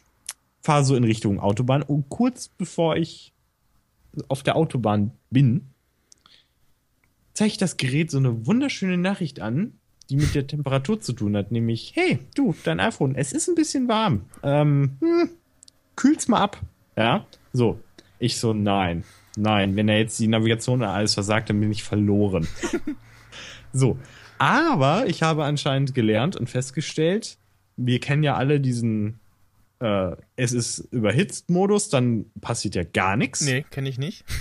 [0.61, 3.33] fahre so in Richtung Autobahn und kurz bevor ich
[4.27, 5.67] auf der Autobahn bin,
[7.33, 9.73] zeigt das Gerät so eine wunderschöne Nachricht an,
[10.09, 13.55] die mit der Temperatur zu tun hat, nämlich, hey, du, dein iPhone, es ist ein
[13.55, 14.21] bisschen warm.
[14.41, 15.29] Ähm, hm,
[15.95, 16.61] kühl's mal ab.
[16.95, 17.79] Ja, so.
[18.19, 19.03] Ich so, nein,
[19.35, 22.47] nein, wenn er jetzt die Navigation und alles versagt, dann bin ich verloren.
[23.73, 23.99] so.
[24.39, 27.37] Aber ich habe anscheinend gelernt und festgestellt,
[27.75, 29.19] wir kennen ja alle diesen,
[29.79, 33.41] äh, es ist überhitzt Modus, dann passiert ja gar nichts.
[33.41, 34.23] Nee, kenne ich nicht.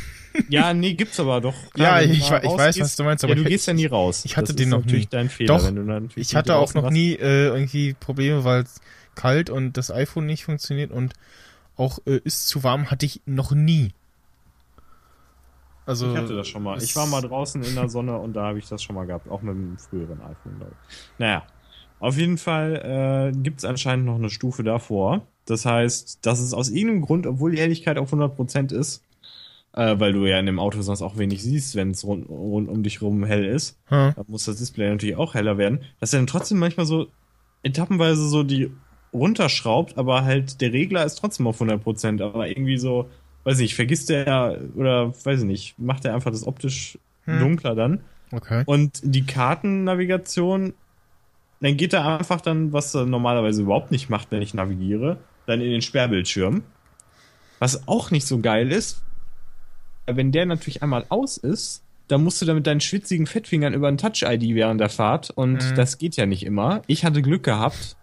[0.51, 1.55] Ja, nee, gibt's aber doch.
[1.79, 3.73] Ja, wenn du ich ich weiß, was du meinst, aber ja, du ich- gehst ja
[3.73, 4.23] nie raus.
[4.27, 5.11] ich hatte das den ist noch natürlich nie.
[5.11, 8.45] dein Fehler, Doch, wenn du dann Ich hatte auch noch draußen nie äh, irgendwie Probleme,
[8.45, 8.83] weil es
[9.15, 11.15] kalt und das iPhone nicht funktioniert und
[11.79, 13.95] auch äh, ist zu warm hatte ich noch nie.
[15.87, 16.83] Also Ich hatte das schon mal.
[16.83, 19.29] Ich war mal draußen in der Sonne und da habe ich das schon mal gehabt.
[19.31, 20.99] Auch mit dem früheren iPhone, glaube ich.
[21.19, 21.47] Naja,
[21.99, 25.27] auf jeden Fall äh, gibt es anscheinend noch eine Stufe davor.
[25.47, 29.03] Das heißt, dass es aus irgendeinem Grund, obwohl die Helligkeit auf 100% ist,
[29.73, 32.69] äh, weil du ja in dem Auto sonst auch wenig siehst, wenn es rund, rund
[32.69, 34.13] um dich rum hell ist, Hm.
[34.17, 37.07] da muss das Display natürlich auch heller werden, dass er dann trotzdem manchmal so
[37.63, 38.71] etappenweise so die
[39.13, 43.09] runterschraubt, aber halt der Regler ist trotzdem auf 100%, aber irgendwie so,
[43.45, 47.41] weiß nicht, vergisst er oder weiß ich nicht, macht er einfach das optisch Hm.
[47.41, 48.01] dunkler dann.
[48.33, 48.63] Okay.
[48.67, 50.75] Und die Kartennavigation,
[51.61, 55.61] dann geht er einfach dann, was er normalerweise überhaupt nicht macht, wenn ich navigiere, dann
[55.61, 56.63] in den Sperrbildschirm.
[57.59, 59.03] Was auch nicht so geil ist,
[60.07, 63.89] wenn der natürlich einmal aus ist, dann musst du da mit deinen schwitzigen Fettfingern über
[63.89, 65.75] ein Touch-ID während der Fahrt und Mhm.
[65.75, 66.83] das geht ja nicht immer.
[66.87, 67.97] Ich hatte Glück gehabt,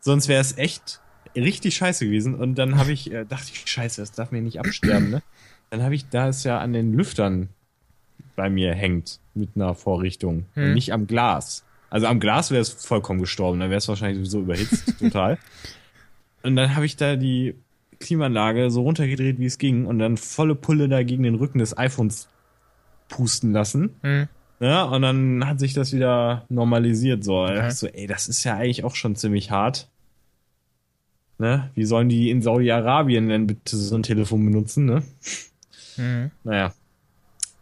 [0.00, 1.00] sonst wäre es echt
[1.36, 4.58] richtig scheiße gewesen und dann habe ich, äh, dachte ich, scheiße, das darf mir nicht
[4.60, 5.22] absterben, ne?
[5.68, 7.48] Dann habe ich, da es ja an den Lüftern
[8.36, 10.64] bei mir hängt mit einer Vorrichtung Hm.
[10.64, 11.64] und nicht am Glas.
[11.90, 15.38] Also am Glas wäre es vollkommen gestorben, dann wäre es wahrscheinlich sowieso überhitzt, total.
[16.42, 17.54] Und dann habe ich da die
[18.00, 21.76] Klimaanlage so runtergedreht, wie es ging, und dann volle Pulle da gegen den Rücken des
[21.78, 22.28] iPhones
[23.08, 23.90] pusten lassen.
[24.02, 24.28] Hm.
[24.58, 27.24] Ja, und dann hat sich das wieder normalisiert.
[27.24, 27.68] So, Okay.
[27.68, 29.88] ich so, ey, das ist ja eigentlich auch schon ziemlich hart.
[31.38, 31.70] Ne?
[31.74, 35.02] Wie sollen die in Saudi-Arabien denn bitte so ein Telefon benutzen, ne?
[35.96, 36.30] Hm.
[36.44, 36.72] Naja.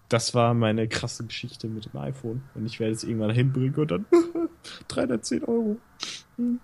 [0.08, 2.42] Das war meine krasse Geschichte mit dem iPhone.
[2.54, 4.06] Und ich werde es irgendwann hinbringen und dann
[4.88, 5.76] 310 Euro.
[6.36, 6.60] Hm.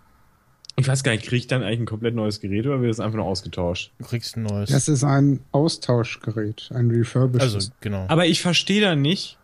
[0.76, 3.01] Ich weiß gar nicht, kriege ich dann eigentlich ein komplett neues Gerät oder wird es
[3.01, 3.93] einfach nur ausgetauscht?
[3.99, 4.70] Du kriegst ein neues.
[4.70, 7.43] Das ist ein Austauschgerät, ein refurbished.
[7.55, 8.07] also, genau.
[8.09, 9.36] Aber ich verstehe dann nicht,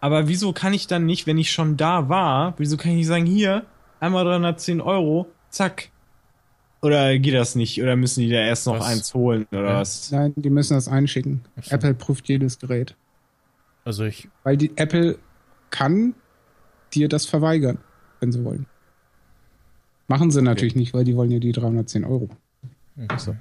[0.00, 3.06] aber wieso kann ich dann nicht, wenn ich schon da war, wieso kann ich nicht
[3.06, 3.64] sagen, hier,
[4.00, 5.88] einmal 310 Euro, zack.
[6.82, 7.80] Oder geht das nicht?
[7.80, 8.86] Oder müssen die da erst noch Was?
[8.86, 9.80] eins holen oder Ja.
[9.80, 10.10] was?
[10.10, 11.42] Nein, die müssen das einschicken.
[11.62, 11.74] So.
[11.74, 12.96] Apple prüft jedes Gerät.
[13.84, 15.18] Also ich, Weil die Apple
[15.70, 16.14] kann
[16.94, 17.78] dir das verweigern,
[18.20, 18.66] wenn sie wollen.
[20.08, 22.28] Machen sie natürlich nicht, weil die wollen ja die 310 Euro.
[22.98, 23.36] okay.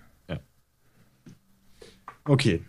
[2.23, 2.61] Okay.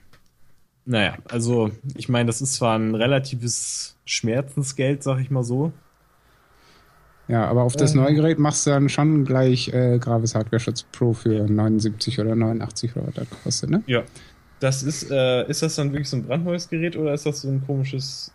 [0.84, 5.72] Naja, also ich meine, das ist zwar ein relatives Schmerzensgeld, sag ich mal so.
[7.28, 8.00] Ja, aber auf das Ähm.
[8.02, 12.34] neue Gerät machst du dann schon gleich äh, Gravis Hardware Schutz Pro für 79 oder
[12.34, 13.82] 89 oder was das kostet, ne?
[13.86, 14.02] Ja.
[14.62, 17.48] Das ist, äh, ist das dann wirklich so ein brandneues Gerät oder ist das so
[17.48, 18.30] ein komisches.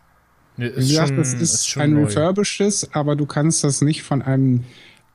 [0.57, 2.03] Nee, Wie gesagt, das schon- ist, schon ein neu.
[2.05, 4.63] refurbischedes, aber du kannst das nicht von einem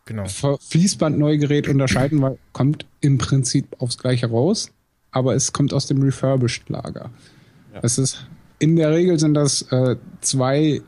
[0.05, 0.25] Genau.
[0.27, 4.71] Fließbandneugerät unterscheiden, weil kommt im Prinzip aufs gleiche raus,
[5.11, 7.11] aber es kommt aus dem Refurbished-Lager.
[7.75, 7.81] Ja.
[7.83, 8.27] Es ist
[8.59, 10.81] in der Regel sind das äh, zwei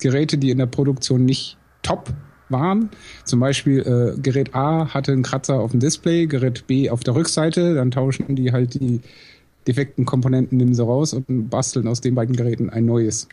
[0.00, 2.12] Geräte, die in der Produktion nicht top
[2.50, 2.90] waren.
[3.24, 3.80] Zum Beispiel
[4.16, 7.90] äh, Gerät A hatte einen Kratzer auf dem Display, Gerät B auf der Rückseite, dann
[7.90, 9.00] tauschen die halt die
[9.66, 13.28] defekten Komponenten, nehmen sie raus und basteln aus den beiden Geräten ein neues.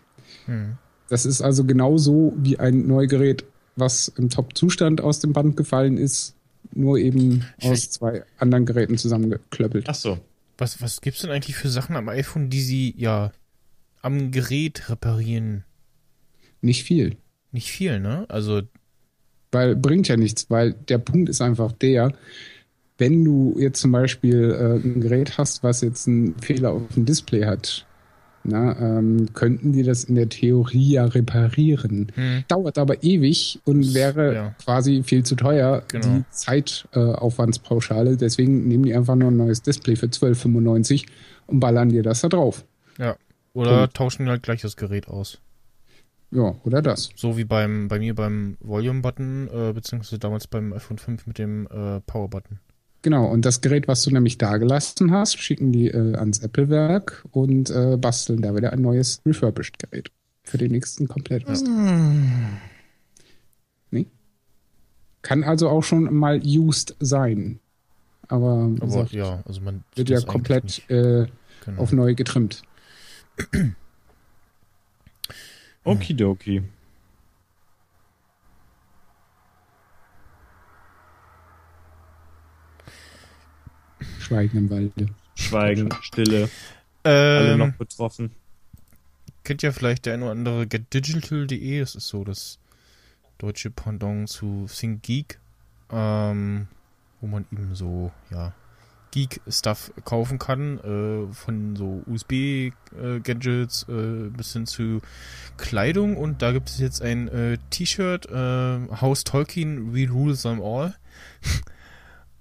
[0.45, 0.77] Hm.
[1.09, 6.35] Das ist also genauso wie ein Neugerät, was im Top-Zustand aus dem Band gefallen ist,
[6.73, 9.85] nur eben aus zwei anderen Geräten zusammengeklöppelt.
[9.87, 10.19] Ach so.
[10.57, 13.31] Was, was gibt's denn eigentlich für Sachen am iPhone, die sie ja
[14.01, 15.63] am Gerät reparieren?
[16.61, 17.17] Nicht viel.
[17.51, 18.25] Nicht viel, ne?
[18.27, 18.63] Also
[19.51, 22.13] Weil bringt ja nichts, weil der Punkt ist einfach der,
[22.97, 27.05] wenn du jetzt zum Beispiel äh, ein Gerät hast, was jetzt einen Fehler auf dem
[27.05, 27.85] Display hat,
[28.49, 32.11] na, ähm, könnten die das in der Theorie ja reparieren.
[32.15, 32.45] Hm.
[32.47, 34.55] Dauert aber ewig und wäre ja.
[34.63, 36.07] quasi viel zu teuer, Genau.
[36.07, 38.15] die Zeitaufwandspauschale.
[38.15, 41.07] Deswegen nehmen die einfach nur ein neues Display für 12,95
[41.47, 42.63] und ballern dir das da drauf.
[42.97, 43.17] Ja.
[43.53, 43.95] Oder Punkt.
[43.95, 45.39] tauschen halt gleich das Gerät aus.
[46.31, 47.09] Ja, oder das.
[47.15, 51.67] So wie beim bei mir beim Volume-Button, äh, beziehungsweise damals beim iPhone 5 mit dem
[51.67, 52.59] äh, Power-Button.
[53.03, 57.25] Genau, und das Gerät, was du nämlich da gelassen hast, schicken die äh, ans Apple-Werk
[57.31, 60.11] und äh, basteln da wieder ein neues Refurbished-Gerät
[60.43, 61.69] für den nächsten Komplettausbau.
[63.91, 64.07] Nee?
[65.21, 67.59] Kann also auch schon mal used sein.
[68.27, 71.27] Aber, Aber gesagt, ja, also man wird ja komplett äh,
[71.65, 71.81] Genau.
[71.81, 72.61] auf neu getrimmt.
[75.83, 76.63] Okidoki.
[84.27, 85.07] Schweigen im Walde.
[85.35, 86.49] Schweigen, Stille,
[87.03, 88.31] alle ähm, noch betroffen.
[89.45, 92.59] kennt ja vielleicht der eine oder andere getdigital.de, das ist so das
[93.37, 95.39] deutsche Pendant zu ThinkGeek,
[95.91, 96.67] ähm,
[97.21, 98.53] wo man eben so, ja,
[99.11, 105.01] Geek-Stuff kaufen kann, äh, von so USB-Gadgets äh, bis hin zu
[105.55, 110.61] Kleidung und da gibt es jetzt ein äh, T-Shirt, äh, House Tolkien, We Rule Them
[110.61, 110.93] All.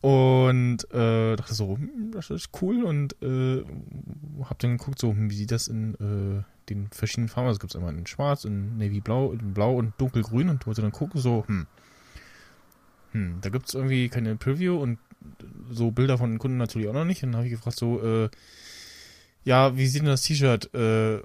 [0.01, 3.64] Und äh, dachte so, hm, das ist cool und äh,
[4.44, 7.72] hab dann geguckt, so, hm, wie sieht das in äh, den verschiedenen Farben, also gibt
[7.72, 11.20] es einmal in schwarz, in navy blau, in blau und dunkelgrün und wollte dann gucken,
[11.20, 11.66] so, hm,
[13.12, 14.99] hm, da gibt es irgendwie keine Preview und
[15.70, 17.22] so Bilder von den Kunden natürlich auch noch nicht.
[17.22, 18.28] Und dann habe ich gefragt, so, äh,
[19.44, 21.18] ja, wie sieht denn das T-Shirt äh,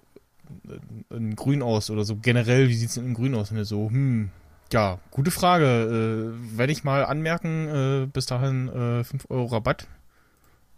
[1.10, 3.52] in grün aus oder so generell, wie sieht es denn in grün aus?
[3.52, 4.30] Und er so, hm,
[4.72, 5.66] ja, gute Frage.
[5.66, 9.88] Äh, Werde ich mal anmerken, äh, bis dahin äh, 5 Euro Rabatt.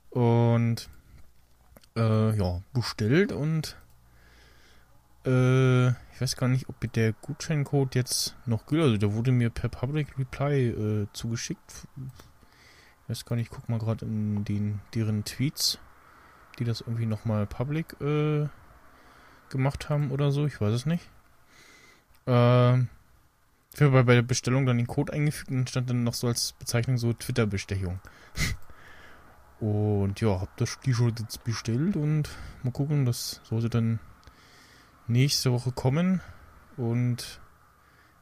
[0.09, 0.89] Und
[1.95, 3.75] äh, ja, bestellt und
[5.25, 8.81] äh, ich weiß gar nicht, ob der Gutscheincode jetzt noch gilt.
[8.81, 11.87] Also der wurde mir per Public Reply äh, zugeschickt.
[13.03, 15.79] Ich weiß gar nicht, ich guck mal gerade in den, deren Tweets,
[16.59, 18.47] die das irgendwie nochmal public äh,
[19.49, 20.45] gemacht haben oder so.
[20.45, 21.09] Ich weiß es nicht.
[22.25, 22.89] Ähm,
[23.73, 26.53] ich habe bei, der Bestellung dann den Code eingefügt und stand dann noch so als
[26.53, 27.99] Bezeichnung so Twitter-Bestechung.
[29.59, 32.29] und ja, hab das T-Shirt jetzt bestellt und
[32.61, 33.99] mal gucken, das sollte dann
[35.07, 36.21] nächste Woche kommen
[36.77, 37.39] und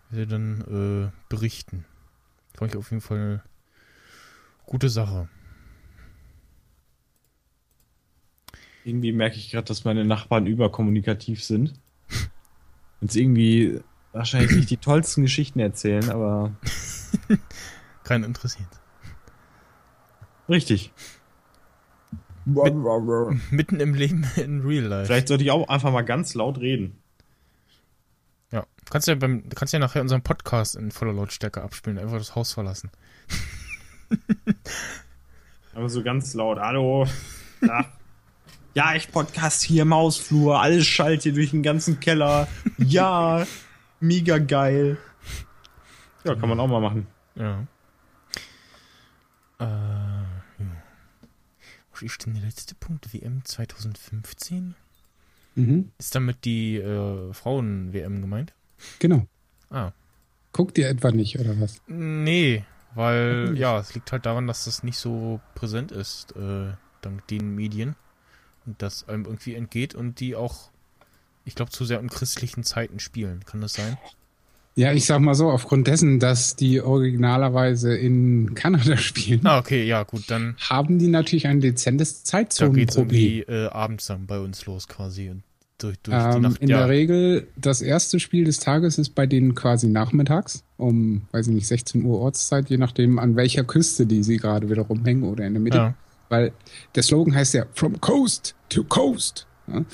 [0.10, 1.86] werde dann äh, berichten.
[2.56, 3.44] Fand ich auf jeden Fall eine
[4.66, 5.30] gute Sache.
[8.84, 11.74] Irgendwie merke ich gerade, dass meine Nachbarn überkommunikativ sind.
[13.00, 13.80] Und irgendwie
[14.14, 16.52] wahrscheinlich nicht die tollsten Geschichten erzählen, aber
[18.04, 18.68] Keinen interessiert.
[20.50, 20.92] richtig.
[22.46, 25.06] Mitten im Leben in Real Life.
[25.06, 26.98] Vielleicht sollte ich auch einfach mal ganz laut reden.
[28.52, 28.66] Ja.
[28.90, 32.52] Kannst ja beim, kannst ja nachher unseren Podcast in voller Lautstärke abspielen, einfach das Haus
[32.52, 32.90] verlassen.
[35.74, 36.60] Aber so ganz laut.
[36.60, 37.08] Hallo.
[37.62, 37.86] Ja,
[38.74, 40.60] ja ich podcast hier im Hausflur.
[40.60, 42.48] Alles schallt hier durch den ganzen Keller.
[42.78, 43.46] Ja,
[44.02, 44.98] mega geil.
[46.24, 47.08] Ja, kann man auch mal machen.
[47.36, 47.66] Ja.
[49.60, 50.84] Äh, ja.
[51.94, 53.14] Wo ist denn der letzte Punkt?
[53.14, 54.76] WM 2015?
[55.56, 58.54] Mhm, Ist damit die äh, Frauen-WM gemeint?
[59.00, 59.26] genau.
[59.70, 59.92] Ah.
[60.54, 61.82] Guckt ihr etwa nicht, oder was?
[61.88, 67.26] Nee, weil, ja, es liegt halt daran, dass das nicht so präsent ist, äh, dank
[67.28, 67.96] den Medien.
[68.66, 70.72] Und das einem irgendwie entgeht und die auch,
[71.46, 73.42] ich glaube, zu sehr in christlichen Zeiten spielen.
[73.46, 73.98] Kann das sein?
[74.76, 79.84] Ja, ich sag mal so, aufgrund dessen, dass die originalerweise in Kanada spielen, Ah, okay,
[79.86, 83.10] ja, gut, dann haben die natürlich ein dezentes da geht's Zeitzonenproblem.
[83.22, 85.44] irgendwie äh, abends dann bei uns los quasi und
[85.78, 86.62] durch, durch die Ähm, Nacht.
[86.62, 86.78] in ja.
[86.80, 91.54] der Regel, das erste Spiel des Tages ist bei denen quasi nachmittags, um, weiß ich
[91.54, 95.46] nicht, 16 Uhr Ortszeit, je nachdem, an welcher Küste die sie gerade wieder rumhängen oder
[95.46, 95.78] in der Mitte.
[95.78, 95.96] Ja.
[96.30, 96.54] Weil
[96.96, 99.48] der Slogan heißt ja From Coast to Coast.
[99.74, 99.86] Ja?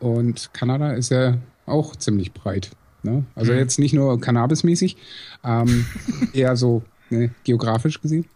[0.00, 2.70] Und Kanada ist ja auch ziemlich breit.
[3.02, 3.24] Ne?
[3.34, 3.58] Also Mhm.
[3.58, 4.96] jetzt nicht nur cannabismäßig,
[5.44, 5.86] ähm,
[6.32, 8.26] eher so ne, geografisch gesehen.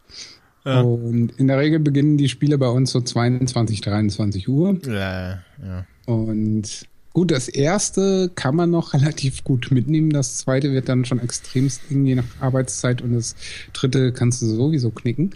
[0.64, 0.80] Ja.
[0.80, 4.76] Und in der Regel beginnen die Spiele bei uns so 22, 23 Uhr.
[4.86, 5.86] Äh, ja.
[6.06, 10.10] Und gut, das erste kann man noch relativ gut mitnehmen.
[10.10, 13.00] Das zweite wird dann schon extremst eng, je nach Arbeitszeit.
[13.02, 13.36] Und das
[13.72, 15.30] dritte kannst du sowieso knicken.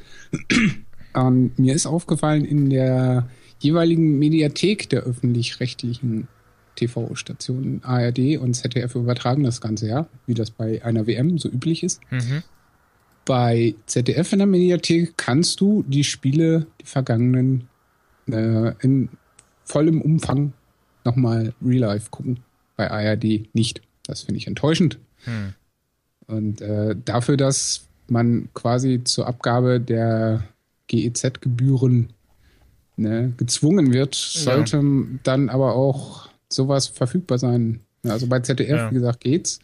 [1.15, 3.29] Und mir ist aufgefallen, in der
[3.61, 6.29] jeweiligen Mediathek der öffentlich-rechtlichen
[6.77, 11.83] TV-Stationen ARD und ZDF übertragen das Ganze ja, wie das bei einer WM so üblich
[11.83, 12.01] ist.
[12.11, 12.43] Mhm.
[13.25, 17.69] Bei ZDF in der Mediathek kannst du die Spiele, die vergangenen,
[18.31, 19.11] äh, in
[19.65, 20.53] vollem Umfang
[21.05, 22.41] nochmal real life gucken.
[22.77, 23.83] Bei ARD nicht.
[24.05, 24.99] Das finde ich enttäuschend.
[25.25, 25.55] Hm.
[26.27, 30.45] Und äh, dafür, dass man quasi zur Abgabe der
[30.89, 32.13] GEZ-Gebühren
[33.01, 34.83] ne, gezwungen wird, sollte
[35.23, 37.81] dann aber auch sowas verfügbar sein.
[38.05, 38.91] Ja, Also bei ZDF, Ja.
[38.91, 39.61] wie gesagt, geht's.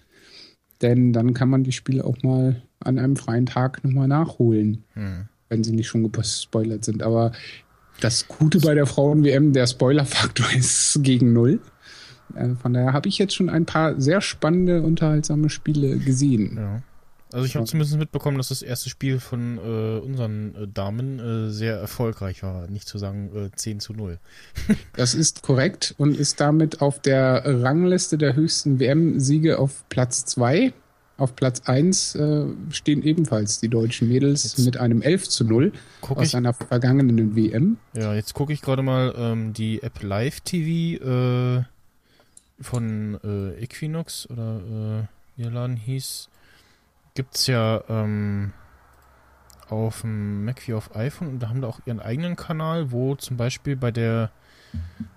[0.82, 5.28] Denn dann kann man die Spiele auch mal an einem freien Tag nochmal nachholen, Hm.
[5.48, 7.02] wenn sie nicht schon gespoilert sind.
[7.02, 7.32] Aber
[8.00, 11.60] das Gute bei der Frauen-WM, der Spoilerfaktor ist gegen null.
[12.34, 16.56] Äh, Von daher habe ich jetzt schon ein paar sehr spannende, unterhaltsame Spiele gesehen.
[16.58, 16.82] Ja.
[17.36, 21.50] Also ich habe zumindest mitbekommen, dass das erste Spiel von äh, unseren äh, Damen äh,
[21.50, 22.66] sehr erfolgreich war.
[22.68, 24.18] Nicht zu sagen äh, 10 zu 0.
[24.96, 30.72] Das ist korrekt und ist damit auf der Rangliste der höchsten WM-Siege auf Platz 2.
[31.18, 35.72] Auf Platz 1 äh, stehen ebenfalls die deutschen Mädels Jetzt- mit einem 11 zu 0
[36.00, 37.76] Guck aus einer vergangenen WM.
[37.94, 41.64] ja, jetzt gucke ich gerade mal ähm, die App Live TV äh,
[42.62, 45.06] von äh, Equinox oder äh,
[45.36, 46.30] wie der Laden hieß.
[47.16, 48.52] Gibt's ja ähm,
[49.68, 53.14] auf dem Mac wie auf iPhone und da haben da auch ihren eigenen Kanal, wo
[53.16, 54.30] zum Beispiel bei der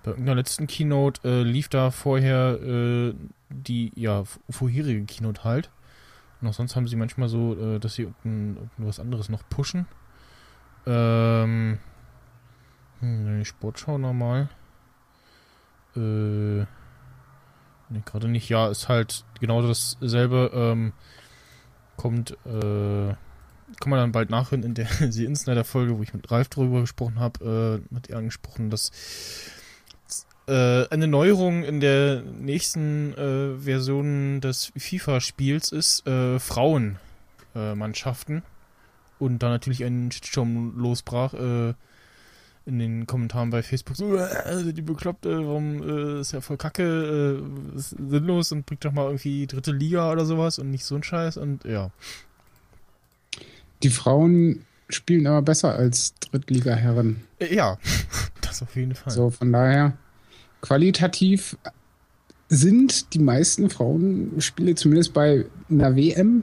[0.02, 3.14] bei irgendeiner letzten Keynote äh, lief da vorher äh,
[3.50, 5.70] die ja vorherige Keynote halt.
[6.40, 9.86] Und auch sonst haben sie manchmal so, äh, dass sie irgendwas anderes noch pushen.
[10.86, 11.78] Ähm,
[13.00, 14.48] hm, Sportschau normal.
[15.94, 16.60] Äh,
[17.90, 18.48] nee, gerade nicht.
[18.48, 20.50] Ja, ist halt genau dasselbe.
[20.54, 20.92] Ähm,
[22.00, 23.14] kommt, äh,
[23.78, 27.20] kann man dann bald nachhören in der The Insider-Folge, wo ich mit Ralf drüber gesprochen
[27.20, 28.90] habe, äh, hat er angesprochen, dass
[30.46, 38.44] äh, eine Neuerung in der nächsten äh, Version des FIFA-Spiels ist äh, Frauenmannschaften.
[39.18, 41.74] Und da natürlich ein Shitstorm losbrach äh,
[42.66, 46.56] in den Kommentaren bei Facebook so, äh, die bekloppt, äh, warum äh, ist ja voll
[46.56, 47.42] kacke,
[47.72, 50.94] äh, ist sinnlos und bringt doch mal irgendwie dritte Liga oder sowas und nicht so
[50.94, 51.90] ein Scheiß und ja.
[53.82, 57.22] Die Frauen spielen aber besser als Drittliga-Herren.
[57.38, 57.78] Äh, ja,
[58.42, 59.12] das auf jeden Fall.
[59.12, 59.96] So, von daher,
[60.60, 61.56] qualitativ
[62.48, 66.42] sind die meisten Frauenspiele, zumindest bei einer WM,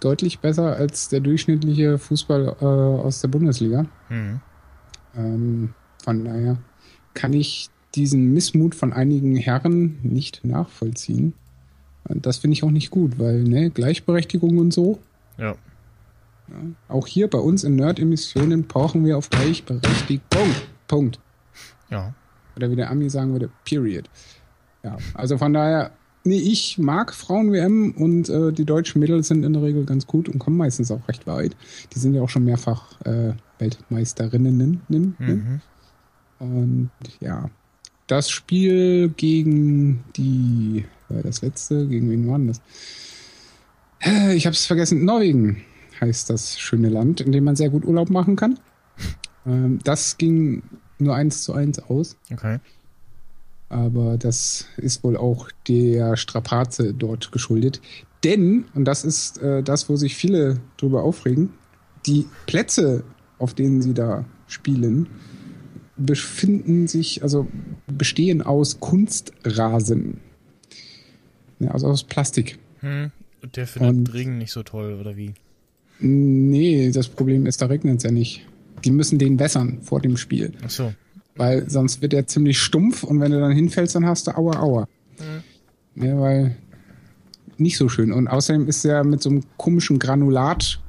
[0.00, 3.86] deutlich besser als der durchschnittliche Fußball äh, aus der Bundesliga.
[4.08, 4.40] Hm.
[5.16, 6.58] Ähm, von daher
[7.14, 11.32] kann ich diesen Missmut von einigen Herren nicht nachvollziehen.
[12.04, 14.98] Und das finde ich auch nicht gut, weil ne, Gleichberechtigung und so.
[15.38, 15.56] Ja.
[16.48, 16.54] Ja,
[16.88, 20.54] auch hier bei uns in Nerd-Emissionen brauchen wir auf Gleichberechtigung.
[20.86, 21.18] Punkt.
[21.90, 22.14] Ja.
[22.54, 24.08] Oder wie der Ami sagen würde, period.
[24.84, 25.90] Ja, also von daher,
[26.26, 30.28] nee, ich mag Frauen-WM und äh, die deutschen Mädels sind in der Regel ganz gut
[30.28, 31.56] und kommen meistens auch recht weit.
[31.94, 34.82] Die sind ja auch schon mehrfach äh, Weltmeisterinnen.
[34.88, 35.14] Ne?
[35.18, 35.60] Mhm.
[36.38, 36.90] Und
[37.20, 37.50] ja,
[38.06, 42.60] das Spiel gegen die, war das letzte, gegen wen war denn das?
[44.00, 45.62] Äh, Ich habe es vergessen, Norwegen
[46.00, 48.58] heißt das schöne Land, in dem man sehr gut Urlaub machen kann.
[49.46, 50.62] Ähm, das ging
[50.98, 52.58] nur eins zu eins aus, Okay.
[53.68, 57.80] Aber das ist wohl auch der Strapaze dort geschuldet.
[58.24, 61.50] Denn, und das ist äh, das, wo sich viele drüber aufregen,
[62.06, 63.04] die Plätze,
[63.38, 65.08] auf denen sie da spielen,
[65.96, 67.46] befinden sich, also
[67.86, 70.20] bestehen aus Kunstrasen.
[71.58, 72.58] Ja, also aus Plastik.
[72.80, 73.10] Hm.
[73.42, 75.34] Und der findet Und- Regen nicht so toll, oder wie?
[75.98, 78.46] Nee, das Problem ist, da regnet es ja nicht.
[78.84, 80.52] Die müssen den wässern vor dem Spiel.
[80.62, 80.92] Ach so.
[81.36, 84.58] Weil sonst wird er ziemlich stumpf und wenn du dann hinfällst, dann hast du Aua,
[84.60, 84.88] Aua.
[85.94, 86.56] Ja, weil
[87.58, 88.12] nicht so schön.
[88.12, 90.80] Und außerdem ist er mit so einem komischen Granulat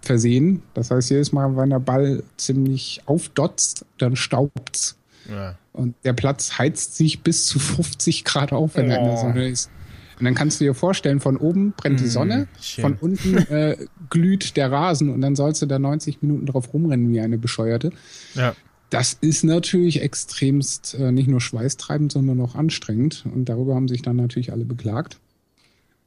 [0.00, 0.62] versehen.
[0.74, 4.96] Das heißt, jedes Mal, wenn der Ball ziemlich aufdotzt, dann staubt's.
[5.30, 5.56] Ja.
[5.72, 9.20] Und der Platz heizt sich bis zu 50 Grad auf, wenn er in der Oh.
[9.20, 9.70] Sonne ist.
[10.18, 12.82] Und dann kannst du dir vorstellen, von oben brennt die Mm, Sonne, schön.
[12.82, 13.76] von unten äh,
[14.08, 17.90] glüht der Rasen und dann sollst du da 90 Minuten drauf rumrennen wie eine Bescheuerte.
[18.34, 18.54] Ja.
[18.96, 23.26] Das ist natürlich extremst äh, nicht nur schweißtreibend, sondern auch anstrengend.
[23.26, 25.18] Und darüber haben sich dann natürlich alle beklagt.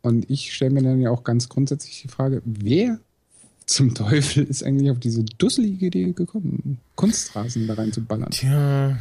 [0.01, 2.99] Und ich stelle mir dann ja auch ganz grundsätzlich die Frage, wer
[3.67, 8.31] zum Teufel ist eigentlich auf diese dusselige Idee gekommen, Kunstrasen da reinzuballern?
[8.31, 8.97] Tja,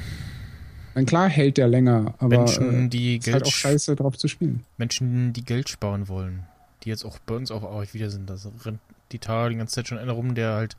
[0.94, 4.18] Dann klar hält der länger, aber Menschen, äh, die ist Geld halt auch scheiße drauf
[4.18, 4.64] zu spielen.
[4.76, 6.42] Menschen, die Geld sparen wollen,
[6.84, 8.28] die jetzt auch bei uns auf Arbeit wieder sind.
[8.28, 8.80] Das rennt
[9.12, 10.76] die Tage die ganze Zeit schon einer rum, der halt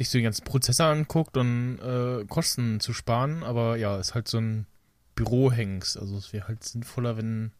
[0.00, 4.28] sich so die ganzen Prozesse anguckt und äh, Kosten zu sparen, aber ja, ist halt
[4.28, 4.66] so ein
[5.14, 5.98] Büro hängst.
[5.98, 7.52] Also es wäre halt sinnvoller, wenn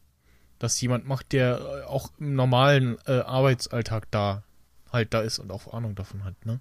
[0.58, 4.42] das jemand macht, der äh, auch im normalen äh, Arbeitsalltag da
[4.90, 6.60] halt da ist und auch Ahnung davon hat, ne?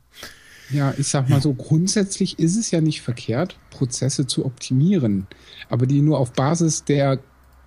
[0.69, 5.25] Ja, ich sag mal so, grundsätzlich ist es ja nicht verkehrt, Prozesse zu optimieren.
[5.67, 7.19] Aber die nur auf Basis der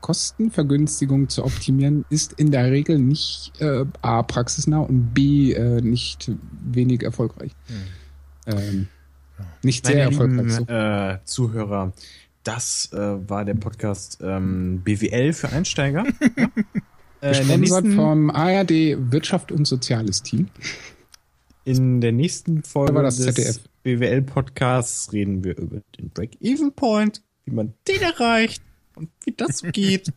[0.03, 6.31] Kostenvergünstigung zu optimieren, ist in der Regel nicht äh, A, praxisnah und B, äh, nicht
[6.63, 7.53] wenig erfolgreich.
[8.47, 8.89] Ähm,
[9.63, 10.59] nicht sehr Meine erfolgreich.
[10.59, 11.93] lieben äh, Zuhörer,
[12.45, 16.05] das äh, war der Podcast ähm, BWL für Einsteiger.
[16.37, 16.49] ja?
[17.21, 18.71] äh, Gesponsert nächsten, vom ARD
[19.13, 20.49] Wirtschaft und Soziales Team.
[21.65, 23.61] in der nächsten Folge des ZDF.
[23.85, 28.63] BWL-Podcasts reden wir über den Break-Even-Point, wie man den erreicht
[28.95, 30.13] und wie das geht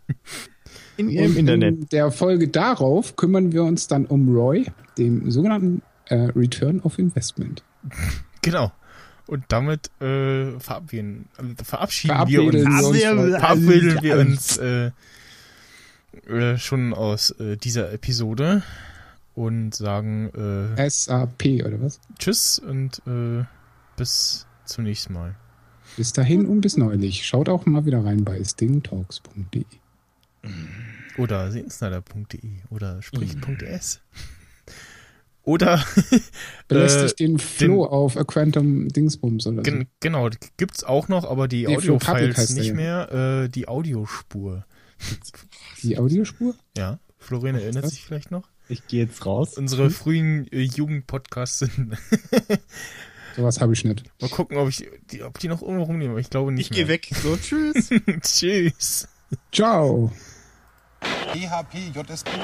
[0.98, 1.76] in ihrem Und Internet.
[1.76, 4.66] in der Folge darauf kümmern wir uns dann um Roy,
[4.98, 7.64] dem sogenannten äh, Return of Investment.
[8.42, 8.72] Genau.
[9.28, 14.92] Und damit äh, verabschieden, äh, verabschieden wir uns, wir verabredeln wir uns äh,
[16.28, 18.62] äh, schon aus äh, dieser Episode
[19.34, 20.30] und sagen
[20.78, 22.00] äh, SAP oder was?
[22.20, 23.44] Tschüss und äh,
[23.98, 25.36] bis zum nächsten Mal.
[25.98, 27.26] Bis dahin und bis neulich.
[27.26, 29.64] Schaut auch mal wieder rein bei stingtalks.de.
[31.18, 32.40] Oder sehensnyder.de
[32.70, 34.02] oder sprich.es.
[35.46, 35.84] Oder
[36.68, 39.62] Belästigt äh, den Flo auf A Quantum Dingsbums oder so.
[39.62, 43.44] gen genau, gibt's auch noch, aber die Nee, Audio-Files nicht mehr.
[43.46, 44.66] Äh, die Audiospur.
[45.84, 46.56] Die Audiospur?
[46.76, 47.92] Ja, Florian erinnert Was?
[47.92, 48.50] sich vielleicht noch.
[48.70, 49.56] Ich gehe jetzt raus.
[49.58, 51.96] Unsere frühen äh, Jugendpodcasts sind.
[53.36, 54.04] Sowas habe ich nicht.
[54.22, 56.12] Mal gucken, ob ich die, ob die noch irgendwo rumnehmen.
[56.12, 57.10] aber Ich glaube nicht Ich gehe weg.
[57.22, 57.90] So, tschüss.
[58.22, 59.08] Tschüss.
[59.52, 60.12] Ciao.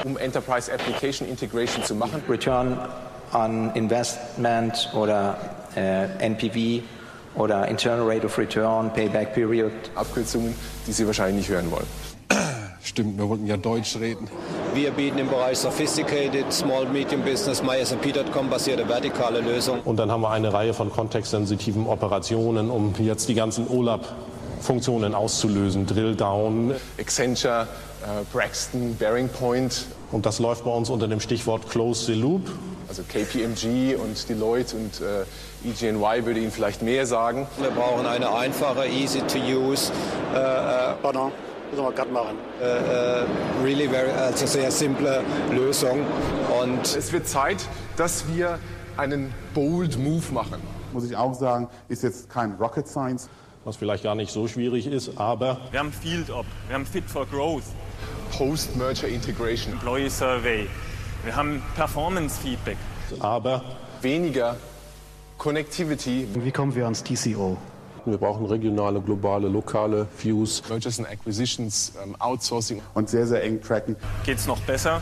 [0.04, 2.22] Um Enterprise Application Integration zu machen.
[2.28, 2.78] Return
[3.32, 5.36] on Investment oder
[5.76, 6.82] äh, NPV
[7.34, 9.72] oder Internal Rate of Return, Payback Period.
[9.94, 10.54] Abkürzungen,
[10.86, 11.86] die Sie wahrscheinlich nicht hören wollen.
[12.84, 14.28] Stimmt, wir wollten ja Deutsch reden.
[14.74, 19.80] Wir bieten im Bereich Sophisticated Small Medium Business MySAP.com basierte vertikale Lösungen.
[19.82, 25.86] Und dann haben wir eine Reihe von kontextsensitiven Operationen, um jetzt die ganzen OLAP-Funktionen auszulösen.
[25.86, 26.74] Drill Down.
[26.98, 27.68] Accenture,
[28.32, 32.42] Braxton, Bearing Point, Und das läuft bei uns unter dem Stichwort Close the Loop.
[32.88, 35.24] also KPMG und Deloitte und äh,
[35.68, 37.46] EGNY würde Ihnen vielleicht mehr sagen.
[37.60, 39.90] Wir brauchen eine einfache, easy to use,
[40.34, 41.32] äh, äh, Pardon,
[41.70, 42.36] müssen wir gerade machen.
[42.60, 42.64] äh,
[43.22, 43.24] äh,
[43.64, 46.00] really very, also sehr simple Lösung.
[46.60, 47.64] Und Es wird Zeit,
[47.96, 48.58] dass wir
[48.98, 50.60] einen bold Move machen.
[50.92, 53.30] Muss ich auch sagen, ist jetzt kein Rocket Science.
[53.64, 57.04] Was vielleicht gar nicht so schwierig ist, aber Wir haben Field Op, wir haben Fit
[57.08, 57.62] for Growth,
[58.32, 59.74] Post-Merger Integration.
[59.74, 60.66] Employee Survey,
[61.24, 62.78] wir haben Performance Feedback.
[63.20, 63.62] aber
[64.00, 64.56] Weniger
[65.38, 67.56] Connectivity, Wie kommen wir ans TCO?
[68.04, 70.62] wir brauchen regionale, globale, lokale Views.
[70.68, 72.80] Mergers and Acquisitions, ähm, Outsourcing.
[72.94, 73.94] Und sehr, sehr eng tracken.
[74.24, 75.00] Geht's noch besser?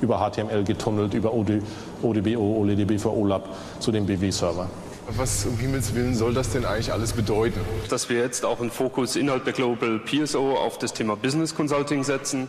[0.00, 1.60] Über HTML getunnelt, über OD,
[2.02, 3.48] ODBO, OLEDB für OLAP
[3.80, 4.68] zu dem BW-Server.
[5.10, 7.60] Was um Himmels Willen soll das denn eigentlich alles bedeuten?
[7.90, 12.02] dass wir jetzt auch einen Fokus innerhalb der Global PSO auf das Thema Business Consulting
[12.02, 12.48] setzen.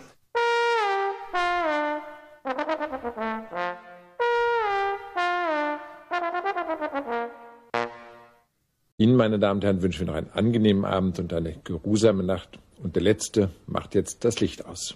[8.98, 12.60] Ihnen, meine Damen und Herren, wünschen wir noch einen angenehmen Abend und eine geruhsame Nacht.
[12.82, 14.96] Und der Letzte macht jetzt das Licht aus.